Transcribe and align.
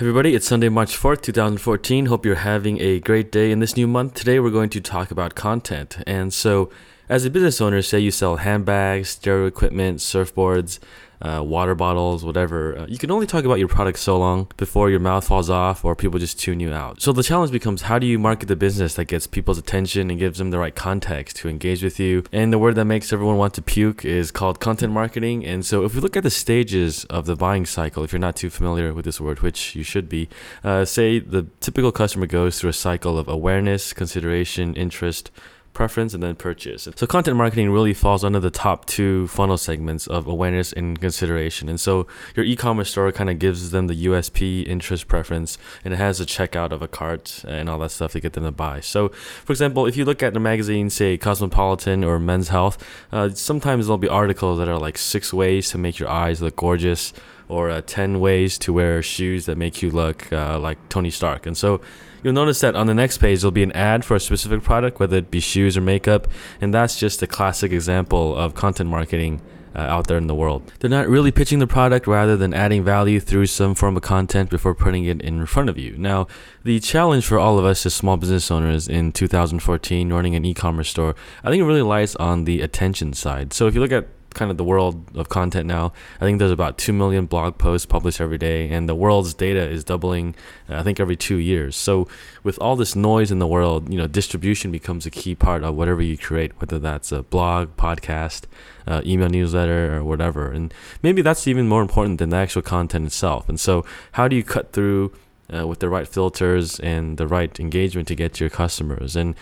everybody, 0.00 0.36
it's 0.36 0.46
Sunday, 0.46 0.68
March 0.68 0.96
4th, 0.96 1.22
2014. 1.22 2.06
Hope 2.06 2.24
you're 2.24 2.36
having 2.36 2.80
a 2.80 3.00
great 3.00 3.32
day 3.32 3.50
in 3.50 3.58
this 3.58 3.76
new 3.76 3.88
month. 3.88 4.14
Today, 4.14 4.38
we're 4.38 4.50
going 4.50 4.70
to 4.70 4.80
talk 4.80 5.10
about 5.10 5.34
content. 5.34 5.98
And 6.06 6.32
so, 6.32 6.70
as 7.08 7.24
a 7.24 7.30
business 7.30 7.60
owner, 7.60 7.82
say 7.82 7.98
you 7.98 8.10
sell 8.10 8.36
handbags, 8.36 9.10
stereo 9.10 9.46
equipment, 9.46 9.98
surfboards, 9.98 10.78
uh, 11.20 11.42
water 11.44 11.74
bottles, 11.74 12.24
whatever, 12.24 12.78
uh, 12.78 12.86
you 12.86 12.98
can 12.98 13.10
only 13.10 13.26
talk 13.26 13.44
about 13.44 13.58
your 13.58 13.68
product 13.68 13.98
so 13.98 14.16
long 14.16 14.46
before 14.56 14.88
your 14.88 15.00
mouth 15.00 15.26
falls 15.26 15.50
off 15.50 15.84
or 15.84 15.96
people 15.96 16.18
just 16.18 16.38
tune 16.38 16.60
you 16.60 16.72
out. 16.72 17.02
So 17.02 17.12
the 17.12 17.22
challenge 17.22 17.50
becomes 17.50 17.82
how 17.82 17.98
do 17.98 18.06
you 18.06 18.18
market 18.18 18.46
the 18.46 18.56
business 18.56 18.94
that 18.94 19.06
gets 19.06 19.26
people's 19.26 19.58
attention 19.58 20.10
and 20.10 20.18
gives 20.18 20.38
them 20.38 20.50
the 20.50 20.58
right 20.58 20.74
context 20.74 21.36
to 21.38 21.48
engage 21.48 21.82
with 21.82 21.98
you? 21.98 22.24
And 22.32 22.52
the 22.52 22.58
word 22.58 22.76
that 22.76 22.84
makes 22.84 23.12
everyone 23.12 23.36
want 23.36 23.54
to 23.54 23.62
puke 23.62 24.04
is 24.04 24.30
called 24.30 24.60
content 24.60 24.92
marketing. 24.92 25.44
And 25.44 25.66
so 25.66 25.84
if 25.84 25.94
we 25.94 26.00
look 26.00 26.16
at 26.16 26.22
the 26.22 26.30
stages 26.30 27.04
of 27.06 27.26
the 27.26 27.34
buying 27.34 27.66
cycle, 27.66 28.04
if 28.04 28.12
you're 28.12 28.20
not 28.20 28.36
too 28.36 28.50
familiar 28.50 28.94
with 28.94 29.04
this 29.04 29.20
word, 29.20 29.40
which 29.40 29.74
you 29.74 29.82
should 29.82 30.08
be, 30.08 30.28
uh, 30.62 30.84
say 30.84 31.18
the 31.18 31.46
typical 31.60 31.90
customer 31.90 32.26
goes 32.26 32.60
through 32.60 32.70
a 32.70 32.74
cycle 32.74 33.18
of 33.18 33.26
awareness, 33.28 33.92
consideration, 33.92 34.74
interest, 34.74 35.32
preference 35.72 36.14
and 36.14 36.22
then 36.22 36.34
purchase. 36.34 36.88
So 36.96 37.06
content 37.06 37.36
marketing 37.36 37.70
really 37.70 37.94
falls 37.94 38.24
under 38.24 38.40
the 38.40 38.50
top 38.50 38.86
two 38.86 39.28
funnel 39.28 39.56
segments 39.56 40.06
of 40.06 40.26
awareness 40.26 40.72
and 40.72 41.00
consideration. 41.00 41.68
And 41.68 41.80
so 41.80 42.06
your 42.34 42.44
e-commerce 42.44 42.90
store 42.90 43.10
kind 43.12 43.30
of 43.30 43.38
gives 43.38 43.70
them 43.70 43.86
the 43.86 44.06
USP, 44.06 44.66
interest, 44.66 45.08
preference, 45.08 45.56
and 45.84 45.94
it 45.94 45.98
has 45.98 46.20
a 46.20 46.26
checkout 46.26 46.72
of 46.72 46.82
a 46.82 46.88
cart 46.88 47.44
and 47.46 47.68
all 47.68 47.78
that 47.78 47.90
stuff 47.90 48.12
to 48.12 48.20
get 48.20 48.32
them 48.32 48.44
to 48.44 48.50
buy. 48.50 48.80
So, 48.80 49.08
for 49.08 49.52
example, 49.52 49.86
if 49.86 49.96
you 49.96 50.04
look 50.04 50.22
at 50.22 50.34
the 50.34 50.40
magazine, 50.40 50.90
say 50.90 51.16
Cosmopolitan 51.16 52.02
or 52.02 52.18
Men's 52.18 52.48
Health, 52.48 52.82
uh, 53.12 53.30
sometimes 53.30 53.86
there'll 53.86 53.98
be 53.98 54.08
articles 54.08 54.58
that 54.58 54.68
are 54.68 54.78
like 54.78 54.98
six 54.98 55.32
ways 55.32 55.70
to 55.70 55.78
make 55.78 55.98
your 55.98 56.08
eyes 56.08 56.42
look 56.42 56.56
gorgeous 56.56 57.12
or 57.48 57.70
uh, 57.70 57.80
10 57.86 58.20
ways 58.20 58.58
to 58.58 58.72
wear 58.72 59.02
shoes 59.02 59.46
that 59.46 59.56
make 59.56 59.80
you 59.80 59.90
look 59.90 60.30
uh, 60.32 60.58
like 60.58 60.76
Tony 60.88 61.10
Stark. 61.10 61.46
And 61.46 61.56
so 61.56 61.80
you'll 62.22 62.34
notice 62.34 62.60
that 62.60 62.74
on 62.74 62.86
the 62.86 62.94
next 62.94 63.18
page, 63.18 63.40
there'll 63.40 63.52
be 63.52 63.62
an 63.62 63.72
ad 63.72 64.04
for 64.04 64.16
a 64.16 64.20
specific 64.20 64.62
product, 64.62 65.00
whether 65.00 65.16
it 65.16 65.30
be 65.30 65.40
shoes 65.40 65.76
or 65.76 65.80
makeup. 65.80 66.28
And 66.60 66.72
that's 66.72 66.98
just 66.98 67.22
a 67.22 67.26
classic 67.26 67.72
example 67.72 68.36
of 68.36 68.54
content 68.54 68.90
marketing. 68.90 69.40
Uh, 69.76 69.82
out 69.82 70.08
there 70.08 70.16
in 70.16 70.26
the 70.26 70.34
world. 70.34 70.72
They're 70.80 70.90
not 70.90 71.06
really 71.08 71.30
pitching 71.30 71.60
the 71.60 71.66
product 71.66 72.08
rather 72.08 72.36
than 72.36 72.52
adding 72.52 72.82
value 72.82 73.20
through 73.20 73.46
some 73.46 73.76
form 73.76 73.96
of 73.96 74.02
content 74.02 74.50
before 74.50 74.74
putting 74.74 75.04
it 75.04 75.20
in 75.20 75.46
front 75.46 75.68
of 75.68 75.78
you. 75.78 75.96
Now, 75.96 76.26
the 76.64 76.80
challenge 76.80 77.26
for 77.26 77.38
all 77.38 77.60
of 77.60 77.64
us 77.64 77.86
as 77.86 77.94
small 77.94 78.16
business 78.16 78.50
owners 78.50 78.88
in 78.88 79.12
2014 79.12 80.12
running 80.12 80.34
an 80.34 80.44
e 80.44 80.52
commerce 80.54 80.88
store, 80.88 81.14
I 81.44 81.50
think 81.50 81.60
it 81.60 81.66
really 81.66 81.82
lies 81.82 82.16
on 82.16 82.44
the 82.44 82.60
attention 82.62 83.12
side. 83.12 83.52
So, 83.52 83.68
if 83.68 83.74
you 83.74 83.80
look 83.80 83.92
at 83.92 84.08
kind 84.38 84.50
of 84.50 84.56
the 84.56 84.64
world 84.64 85.04
of 85.16 85.28
content 85.28 85.66
now. 85.66 85.92
I 86.20 86.24
think 86.24 86.38
there's 86.38 86.52
about 86.52 86.78
2 86.78 86.92
million 86.92 87.26
blog 87.26 87.58
posts 87.58 87.84
published 87.84 88.20
every 88.20 88.38
day, 88.38 88.70
and 88.70 88.88
the 88.88 88.94
world's 88.94 89.34
data 89.34 89.68
is 89.68 89.82
doubling, 89.84 90.34
uh, 90.70 90.76
I 90.76 90.82
think, 90.84 91.00
every 91.00 91.16
two 91.16 91.36
years. 91.36 91.74
So, 91.74 92.08
with 92.44 92.56
all 92.60 92.76
this 92.76 92.94
noise 92.94 93.30
in 93.30 93.40
the 93.40 93.46
world, 93.46 93.92
you 93.92 93.98
know, 93.98 94.06
distribution 94.06 94.70
becomes 94.70 95.04
a 95.04 95.10
key 95.10 95.34
part 95.34 95.64
of 95.64 95.74
whatever 95.74 96.00
you 96.00 96.16
create, 96.16 96.58
whether 96.60 96.78
that's 96.78 97.10
a 97.10 97.24
blog, 97.24 97.76
podcast, 97.76 98.44
uh, 98.86 99.02
email 99.04 99.28
newsletter, 99.28 99.96
or 99.96 100.04
whatever. 100.04 100.52
And 100.52 100.72
maybe 101.02 101.20
that's 101.20 101.48
even 101.48 101.68
more 101.68 101.82
important 101.82 102.18
than 102.18 102.30
the 102.30 102.36
actual 102.36 102.62
content 102.62 103.06
itself. 103.06 103.48
And 103.48 103.58
so, 103.58 103.84
how 104.12 104.28
do 104.28 104.36
you 104.36 104.44
cut 104.44 104.72
through? 104.72 105.12
Uh, 105.50 105.66
with 105.66 105.78
the 105.78 105.88
right 105.88 106.06
filters 106.06 106.78
and 106.80 107.16
the 107.16 107.26
right 107.26 107.58
engagement 107.58 108.06
to 108.06 108.14
get 108.14 108.34
to 108.34 108.44
your 108.44 108.50
customers. 108.50 109.16
And 109.16 109.34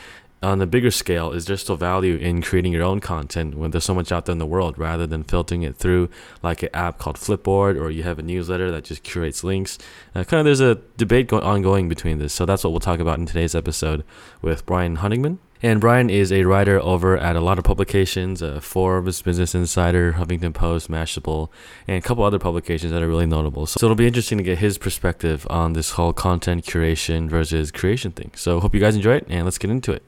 on 0.47 0.62
a 0.62 0.66
bigger 0.66 0.92
scale, 0.92 1.33
is 1.33 1.47
there 1.47 1.56
still 1.56 1.77
value 1.77 2.16
in 2.16 2.41
creating 2.41 2.72
your 2.72 2.84
own 2.84 3.00
content 3.00 3.56
when 3.56 3.72
there's 3.72 3.84
so 3.84 3.94
much 3.94 4.12
out 4.12 4.27
there 4.27 4.33
in 4.33 4.39
the 4.39 4.47
world 4.47 4.78
rather 4.78 5.05
than 5.05 5.25
filtering 5.25 5.62
it 5.62 5.77
through 5.77 6.08
like 6.41 6.62
an 6.62 6.69
app 6.72 6.98
called 6.98 7.16
Flipboard 7.16 7.80
or 7.80 7.91
you 7.91 8.05
have 8.05 8.20
a 8.20 8.22
newsletter 8.22 8.70
that 8.70 8.84
just 8.84 9.02
curates 9.02 9.42
links? 9.42 9.77
Uh, 10.14 10.22
kind 10.22 10.39
of 10.39 10.44
there's 10.44 10.61
a 10.61 10.77
debate 10.97 11.27
go- 11.27 11.41
ongoing 11.41 11.89
between 11.89 12.19
this. 12.19 12.33
So 12.33 12.47
that's 12.47 12.62
what 12.62 12.70
we'll 12.70 12.80
talk 12.80 13.00
about 13.00 13.19
in 13.19 13.27
today's 13.27 13.56
episode 13.56 14.05
with 14.41 14.64
Brian 14.67 14.98
Honigman. 14.98 15.39
And 15.67 15.81
Brian 15.81 16.11
is 16.11 16.31
a 16.31 16.45
writer 16.45 16.81
over 16.81 17.19
at 17.19 17.34
a 17.34 17.41
lot 17.41 17.59
of 17.59 17.64
publications 17.64 18.41
uh, 18.41 18.61
Forbes, 18.61 19.20
Business 19.20 19.52
Insider, 19.52 20.13
Huffington 20.13 20.55
Post, 20.55 20.89
Mashable, 20.89 21.48
and 21.89 21.96
a 21.96 22.01
couple 22.01 22.23
other 22.23 22.39
publications 22.39 22.92
that 22.92 23.02
are 23.02 23.08
really 23.08 23.27
notable. 23.27 23.67
So, 23.67 23.79
so 23.80 23.86
it'll 23.86 23.96
be 23.96 24.07
interesting 24.07 24.39
to 24.39 24.45
get 24.45 24.58
his 24.58 24.79
perspective 24.79 25.45
on 25.51 25.73
this 25.73 25.90
whole 25.90 26.13
content 26.13 26.64
curation 26.64 27.29
versus 27.29 27.73
creation 27.73 28.13
thing. 28.13 28.30
So, 28.36 28.61
hope 28.61 28.77
you 28.77 28.80
guys 28.80 28.95
enjoy 28.95 29.17
it, 29.17 29.27
and 29.29 29.45
let's 29.45 29.58
get 29.58 29.73
into 29.73 29.90
it. 29.90 30.05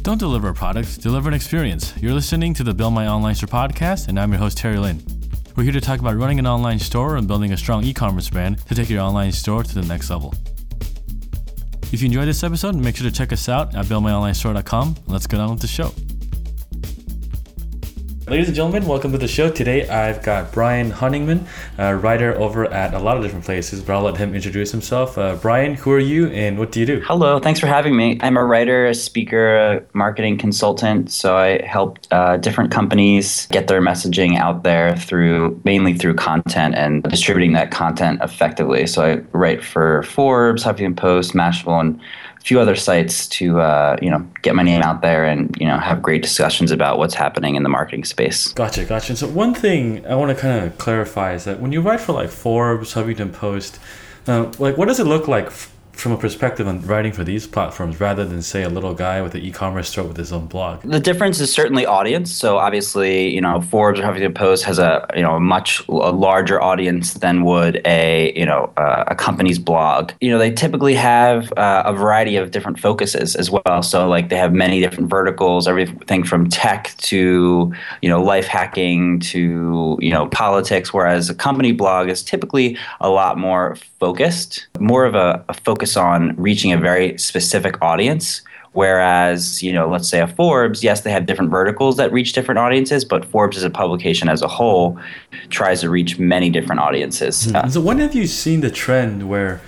Don't 0.00 0.16
deliver 0.16 0.48
a 0.48 0.54
product, 0.54 1.02
deliver 1.02 1.28
an 1.28 1.34
experience. 1.34 1.92
You're 2.00 2.14
listening 2.14 2.54
to 2.54 2.64
the 2.64 2.72
Build 2.72 2.94
My 2.94 3.06
Online 3.06 3.34
Store 3.34 3.48
podcast, 3.48 4.08
and 4.08 4.18
I'm 4.18 4.32
your 4.32 4.38
host, 4.38 4.56
Terry 4.56 4.78
Lin. 4.78 5.02
We're 5.56 5.64
here 5.64 5.74
to 5.74 5.82
talk 5.82 6.00
about 6.00 6.16
running 6.16 6.38
an 6.38 6.46
online 6.46 6.78
store 6.78 7.16
and 7.16 7.28
building 7.28 7.52
a 7.52 7.56
strong 7.58 7.84
e 7.84 7.92
commerce 7.92 8.30
brand 8.30 8.64
to 8.68 8.74
take 8.74 8.88
your 8.88 9.02
online 9.02 9.32
store 9.32 9.62
to 9.62 9.74
the 9.74 9.86
next 9.86 10.08
level. 10.08 10.32
If 11.92 12.02
you 12.02 12.06
enjoyed 12.06 12.28
this 12.28 12.42
episode, 12.42 12.74
make 12.74 12.96
sure 12.96 13.08
to 13.08 13.16
check 13.16 13.32
us 13.32 13.48
out 13.48 13.74
at 13.74 13.86
buildmyonlinestore.com. 13.86 14.96
Let's 15.06 15.26
get 15.26 15.40
on 15.40 15.50
with 15.50 15.60
the 15.60 15.68
show. 15.68 15.92
Ladies 18.28 18.48
and 18.48 18.56
gentlemen, 18.56 18.88
welcome 18.88 19.12
to 19.12 19.18
the 19.18 19.28
show. 19.28 19.52
Today 19.52 19.88
I've 19.88 20.20
got 20.20 20.50
Brian 20.50 20.90
Honigman, 20.90 21.46
a 21.78 21.94
writer 21.94 22.34
over 22.34 22.64
at 22.64 22.92
a 22.92 22.98
lot 22.98 23.16
of 23.16 23.22
different 23.22 23.44
places, 23.44 23.82
but 23.82 23.94
I'll 23.94 24.02
let 24.02 24.16
him 24.16 24.34
introduce 24.34 24.72
himself. 24.72 25.16
Uh, 25.16 25.36
Brian, 25.36 25.74
who 25.74 25.92
are 25.92 26.00
you 26.00 26.26
and 26.30 26.58
what 26.58 26.72
do 26.72 26.80
you 26.80 26.86
do? 26.86 27.00
Hello, 27.02 27.38
thanks 27.38 27.60
for 27.60 27.68
having 27.68 27.96
me. 27.96 28.18
I'm 28.20 28.36
a 28.36 28.44
writer, 28.44 28.86
a 28.86 28.94
speaker, 28.94 29.56
a 29.56 29.82
marketing 29.92 30.38
consultant. 30.38 31.12
So 31.12 31.36
I 31.36 31.64
help 31.64 32.00
uh, 32.10 32.38
different 32.38 32.72
companies 32.72 33.46
get 33.52 33.68
their 33.68 33.80
messaging 33.80 34.36
out 34.36 34.64
there 34.64 34.96
through 34.96 35.60
mainly 35.64 35.94
through 35.94 36.14
content 36.14 36.74
and 36.74 37.04
distributing 37.04 37.52
that 37.52 37.70
content 37.70 38.22
effectively. 38.24 38.88
So 38.88 39.04
I 39.04 39.14
write 39.38 39.62
for 39.62 40.02
Forbes, 40.02 40.64
Huffington 40.64 40.96
Post, 40.96 41.34
Mashable, 41.34 41.78
and 41.78 42.00
few 42.46 42.60
other 42.60 42.76
sites 42.76 43.26
to 43.26 43.60
uh, 43.60 43.96
you 44.00 44.08
know 44.08 44.24
get 44.42 44.54
my 44.54 44.62
name 44.62 44.80
out 44.82 45.02
there 45.02 45.24
and 45.24 45.54
you 45.58 45.66
know 45.66 45.78
have 45.78 46.00
great 46.00 46.22
discussions 46.22 46.70
about 46.70 46.96
what's 46.96 47.14
happening 47.14 47.56
in 47.56 47.64
the 47.64 47.68
marketing 47.68 48.04
space. 48.04 48.52
Gotcha, 48.52 48.84
gotcha. 48.84 49.16
So 49.16 49.26
one 49.26 49.52
thing 49.52 50.06
I 50.06 50.14
want 50.14 50.34
to 50.34 50.40
kind 50.40 50.64
of 50.64 50.78
clarify 50.78 51.34
is 51.34 51.44
that 51.44 51.60
when 51.60 51.72
you 51.72 51.80
write 51.80 52.00
for 52.00 52.12
like 52.12 52.30
Forbes, 52.30 52.94
Huffington 52.94 53.32
Post, 53.32 53.80
uh, 54.28 54.52
like 54.60 54.76
what 54.76 54.86
does 54.86 55.00
it 55.00 55.06
look 55.06 55.26
like 55.26 55.50
from 55.96 56.12
a 56.12 56.16
perspective 56.18 56.68
on 56.68 56.80
writing 56.82 57.10
for 57.10 57.24
these 57.24 57.46
platforms 57.46 57.98
rather 58.00 58.24
than 58.24 58.42
say 58.42 58.62
a 58.62 58.68
little 58.68 58.94
guy 58.94 59.22
with 59.22 59.34
an 59.34 59.40
e-commerce 59.40 59.88
store 59.88 60.04
with 60.04 60.16
his 60.16 60.32
own 60.32 60.46
blog? 60.46 60.82
The 60.82 61.00
difference 61.00 61.40
is 61.40 61.50
certainly 61.50 61.86
audience. 61.86 62.30
So 62.30 62.58
obviously 62.58 63.34
you 63.34 63.40
know 63.40 63.60
forbes 63.62 63.98
or 63.98 64.02
huffington 64.02 64.34
post 64.34 64.64
has 64.64 64.78
a 64.78 65.06
you 65.16 65.22
know 65.22 65.36
a 65.36 65.40
much 65.40 65.82
a 65.88 66.12
larger 66.12 66.60
audience 66.60 67.14
than 67.14 67.44
would 67.44 67.80
a 67.86 68.32
you 68.36 68.44
know 68.44 68.72
uh, 68.76 69.04
a 69.06 69.14
company's 69.14 69.58
blog. 69.58 70.12
You 70.20 70.30
know 70.30 70.38
they 70.38 70.50
typically 70.50 70.94
have 70.94 71.52
uh, 71.56 71.82
a 71.86 71.92
variety 71.94 72.36
of 72.36 72.50
different 72.50 72.78
focuses 72.78 73.34
as 73.34 73.50
well. 73.50 73.82
So 73.82 74.06
like 74.08 74.28
they 74.28 74.36
have 74.36 74.52
many 74.52 74.80
different 74.80 75.08
verticals 75.08 75.66
everything 75.66 76.24
from 76.24 76.48
tech 76.48 76.94
to 76.98 77.72
you 78.02 78.08
know 78.08 78.22
life 78.22 78.46
hacking 78.46 79.18
to 79.20 79.96
you 80.00 80.10
know 80.10 80.28
politics 80.28 80.92
whereas 80.92 81.30
a 81.30 81.34
company 81.34 81.72
blog 81.72 82.08
is 82.08 82.22
typically 82.22 82.76
a 83.00 83.08
lot 83.08 83.38
more 83.38 83.76
focused 83.98 84.66
more 84.78 85.04
of 85.04 85.14
a, 85.14 85.42
a 85.48 85.54
focus 85.54 85.85
focus 85.86 85.96
on 85.96 86.34
reaching 86.36 86.72
a 86.72 86.78
very 86.78 87.16
specific 87.18 87.80
audience. 87.82 88.42
Whereas, 88.72 89.62
you 89.62 89.72
know, 89.72 89.88
let's 89.88 90.08
say 90.08 90.20
a 90.20 90.26
Forbes, 90.26 90.84
yes, 90.84 91.00
they 91.00 91.10
have 91.10 91.24
different 91.24 91.50
verticals 91.50 91.96
that 91.96 92.12
reach 92.12 92.34
different 92.34 92.58
audiences, 92.58 93.06
but 93.06 93.24
Forbes 93.24 93.56
as 93.56 93.62
a 93.62 93.70
publication 93.70 94.28
as 94.28 94.42
a 94.42 94.48
whole 94.48 94.98
tries 95.48 95.80
to 95.80 95.88
reach 95.88 96.18
many 96.18 96.50
different 96.50 96.80
audiences. 96.80 97.46
Mm-hmm. 97.46 97.70
So, 97.70 97.80
when 97.80 97.98
have 98.00 98.14
you 98.14 98.26
seen 98.26 98.60
the 98.60 98.70
trend 98.70 99.30
where 99.30 99.60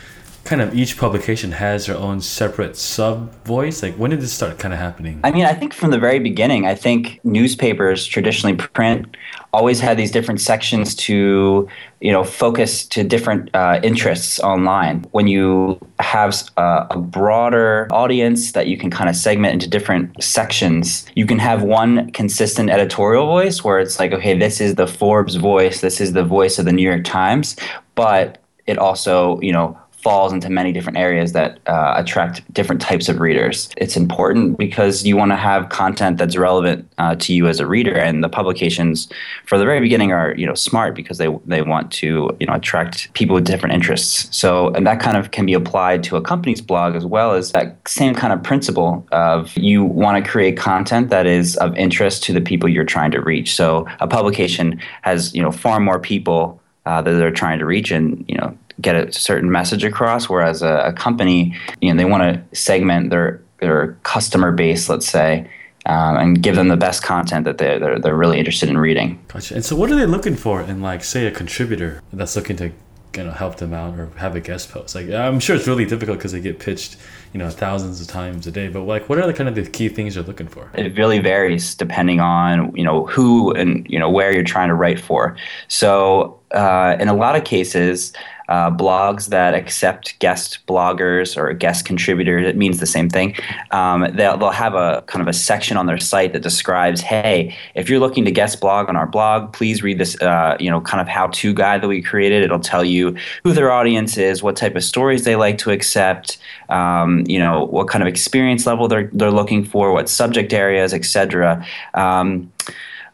kind 0.45 0.61
of 0.61 0.75
each 0.75 0.99
publication 0.99 1.53
has 1.53 1.87
their 1.87 1.97
own 1.97 2.21
separate 2.21 2.77
sub 2.77 3.33
voice? 3.45 3.83
Like, 3.83 3.95
when 3.95 4.11
did 4.11 4.21
this 4.21 4.33
start 4.33 4.59
kind 4.59 4.75
of 4.75 4.81
happening? 4.81 5.21
I 5.25 5.31
mean, 5.31 5.47
I 5.47 5.55
think 5.55 5.73
from 5.73 5.91
the 5.91 5.99
very 5.99 6.19
beginning, 6.19 6.67
I 6.67 6.75
think 6.75 7.21
newspapers, 7.25 8.07
traditionally 8.07 8.57
print, 8.57 9.17
always 9.53 9.81
had 9.81 9.97
these 9.97 10.11
different 10.11 10.41
sections 10.41 10.95
to, 10.95 11.69
you 12.01 12.13
know, 12.13 12.23
focus 12.23 12.87
to 12.87 13.03
different 13.03 13.55
uh, 13.55 13.81
interests 13.83 14.39
online. 14.41 15.05
When 15.13 15.27
you 15.27 15.79
have 15.99 16.43
uh, 16.57 16.87
a 16.91 16.99
broader 16.99 17.89
audience 17.91 18.53
that 18.53 18.67
you 18.67 18.77
can 18.77 18.91
kind 18.91 19.09
of 19.09 19.17
segment 19.17 19.55
into 19.55 19.69
different 19.69 20.23
sections, 20.23 21.07
you 21.15 21.27
can 21.27 21.39
have 21.39 21.63
one 21.63 22.11
consistent 22.13 22.71
editorial 22.71 23.27
voice 23.27 23.65
where 23.65 23.79
it's 23.79 23.99
like, 23.99 24.13
okay, 24.13 24.39
this 24.39 24.61
is 24.61 24.75
the 24.75 24.87
Forbes 24.87 25.37
voice, 25.37 25.81
this 25.81 26.01
is 26.01 26.13
the 26.13 26.25
voice 26.25 26.59
of 26.59 26.65
the 26.65 26.73
New 26.73 26.89
York 26.89 27.05
Times, 27.05 27.57
but 27.95 28.43
it 28.67 28.79
also, 28.79 29.41
you 29.41 29.53
know, 29.53 29.79
falls 30.09 30.33
into 30.33 30.49
many 30.49 30.73
different 30.73 30.97
areas 30.97 31.35
that 31.35 31.59
uh, 31.67 31.93
attract 31.95 32.35
different 32.55 32.81
types 32.81 33.11
of 33.11 33.21
readers. 33.21 33.69
It's 33.77 33.95
important 33.95 34.57
because 34.57 35.05
you 35.05 35.19
want 35.19 35.33
to 35.33 35.37
have 35.37 35.69
content 35.69 36.17
that's 36.17 36.35
relevant 36.35 36.91
uh, 36.97 37.17
to 37.17 37.35
you 37.35 37.47
as 37.47 37.61
a 37.61 37.67
reader, 37.67 37.95
and 37.95 38.25
the 38.25 38.31
publications, 38.31 39.07
for 39.45 39.59
the 39.59 39.67
very 39.67 39.81
beginning, 39.81 40.11
are 40.13 40.35
you 40.35 40.47
know 40.47 40.55
smart 40.55 40.95
because 40.95 41.19
they 41.19 41.29
they 41.45 41.61
want 41.61 41.93
to 42.01 42.35
you 42.41 42.47
know 42.47 42.55
attract 42.55 43.13
people 43.13 43.35
with 43.35 43.45
different 43.45 43.75
interests. 43.75 44.35
So, 44.35 44.71
and 44.71 44.87
that 44.87 44.99
kind 44.99 45.19
of 45.19 45.31
can 45.31 45.45
be 45.45 45.53
applied 45.53 46.03
to 46.05 46.17
a 46.17 46.23
company's 46.23 46.63
blog 46.63 46.97
as 46.97 47.05
well 47.05 47.35
as 47.35 47.53
that 47.53 47.77
same 47.87 48.15
kind 48.15 48.33
of 48.33 48.43
principle 48.43 49.07
of 49.13 49.55
you 49.59 49.85
want 49.85 50.25
to 50.25 50.31
create 50.31 50.57
content 50.57 51.11
that 51.11 51.27
is 51.27 51.55
of 51.59 51.77
interest 51.77 52.23
to 52.25 52.33
the 52.33 52.41
people 52.41 52.67
you're 52.67 52.93
trying 52.97 53.11
to 53.11 53.21
reach. 53.21 53.55
So, 53.55 53.87
a 54.01 54.09
publication 54.09 54.81
has 55.03 55.35
you 55.35 55.43
know 55.43 55.53
far 55.53 55.81
more 55.81 56.01
people 56.01 56.59
uh, 56.87 57.03
that 57.03 57.13
they're 57.13 57.39
trying 57.45 57.59
to 57.59 57.67
reach 57.67 57.91
and 57.91 58.25
you 58.27 58.39
know 58.39 58.57
get 58.81 58.95
a 58.95 59.13
certain 59.13 59.51
message 59.51 59.85
across. 59.85 60.29
Whereas 60.29 60.63
a, 60.63 60.83
a 60.87 60.93
company, 60.93 61.57
you 61.81 61.93
know, 61.93 61.97
they 61.97 62.05
want 62.05 62.23
to 62.23 62.57
segment 62.57 63.11
their 63.11 63.41
their 63.61 63.99
customer 64.05 64.53
base, 64.53 64.89
let's 64.89 65.09
say, 65.09 65.49
um, 65.87 66.17
and 66.17 66.43
give 66.43 66.55
them 66.55 66.69
the 66.69 66.77
best 66.77 67.03
content 67.03 67.45
that 67.45 67.59
they're, 67.59 67.79
they're, 67.79 67.99
they're 67.99 68.17
really 68.17 68.39
interested 68.39 68.69
in 68.69 68.79
reading. 68.79 69.19
Gotcha. 69.29 69.55
And 69.55 69.65
so, 69.65 69.75
what 69.75 69.91
are 69.91 69.97
they 69.97 70.07
looking 70.07 70.37
for 70.37 70.63
in, 70.63 70.81
like, 70.83 71.03
say, 71.03 71.27
a 71.27 71.31
contributor 71.31 72.03
that's 72.13 72.37
looking 72.37 72.57
to 72.57 72.73
you 73.17 73.25
know 73.25 73.31
help 73.31 73.57
them 73.57 73.73
out 73.73 73.99
or 73.99 74.11
have 74.17 74.37
a 74.37 74.41
guest 74.41 74.71
post? 74.71 74.95
Like, 74.95 75.11
I'm 75.11 75.41
sure 75.41 75.57
it's 75.57 75.67
really 75.67 75.87
difficult 75.87 76.19
because 76.19 76.33
they 76.33 76.41
get 76.41 76.59
pitched, 76.59 76.99
you 77.33 77.39
know, 77.39 77.49
thousands 77.49 78.01
of 78.01 78.07
times 78.07 78.47
a 78.47 78.53
day. 78.53 78.69
But 78.69 78.83
like, 78.83 79.09
what 79.09 79.19
are 79.19 79.27
the 79.27 79.33
kind 79.33 79.49
of 79.49 79.55
the 79.55 79.69
key 79.69 79.89
things 79.89 80.15
you're 80.15 80.25
looking 80.25 80.49
for? 80.49 80.71
It 80.75 80.97
really 80.97 81.19
varies 81.19 81.75
depending 81.75 82.21
on 82.21 82.77
you 82.77 82.85
know 82.85 83.07
who 83.07 83.53
and 83.53 83.87
you 83.89 83.99
know 83.99 84.11
where 84.11 84.33
you're 84.33 84.45
trying 84.45 84.69
to 84.69 84.75
write 84.75 85.01
for. 85.01 85.37
So, 85.69 86.39
uh, 86.53 86.97
in 87.01 87.09
a 87.09 87.15
lot 87.15 87.35
of 87.35 87.45
cases 87.45 88.13
uh, 88.49 88.71
blogs 88.71 89.29
that 89.29 89.55
accept 89.55 90.19
guest 90.21 90.59
bloggers 90.67 91.37
or 91.37 91.53
guest 91.53 91.85
contributors. 91.85 92.47
It 92.47 92.57
means 92.57 92.81
the 92.81 92.87
same 92.87 93.11
thing. 93.11 93.37
Um, 93.71 94.09
they'll, 94.15 94.39
they'll 94.39 94.51
have 94.51 94.75
a 94.75 95.03
kind 95.07 95.21
of 95.21 95.29
a 95.29 95.33
section 95.33 95.77
on 95.77 95.87
their 95.87 95.99
site 95.99 96.33
that 96.33 96.43
describes, 96.43 97.01
hey, 97.01 97.57
if 97.75 97.89
you're 97.89 98.01
looking 98.01 98.25
to 98.25 98.31
guest 98.31 98.61
blog 98.61 98.89
on 98.89 98.97
our 98.97 99.07
blog, 99.07 99.53
please 99.53 99.83
read 99.83 99.99
this, 99.99 100.21
uh, 100.23 100.57
you 100.59 100.71
know, 100.71 100.81
kind 100.81 101.01
of 101.01 101.09
how-to 101.09 101.53
guide 101.53 101.83
that 101.83 101.89
we 101.89 102.01
created. 102.01 102.43
It'll 102.43 102.59
tell 102.59 102.85
you 102.85 103.17
who 103.45 103.53
their 103.53 103.71
audience 103.71 104.17
is, 104.17 104.43
what 104.43 104.57
type 104.57 104.77
of 104.77 104.85
stories 104.85 105.25
they 105.25 105.37
like 105.37 105.59
to 105.59 105.71
accept, 105.71 106.39
um, 106.69 107.25
you 107.27 107.39
know, 107.39 107.65
what 107.65 107.89
kind 107.89 108.03
of 108.03 108.09
experience 108.09 108.67
level 108.67 108.89
they're 108.89 109.11
they're 109.13 109.31
looking 109.31 109.65
for, 109.65 109.93
what 109.93 110.09
subject 110.09 110.53
areas, 110.53 110.95
etc. 110.95 111.65
Um, 111.95 112.51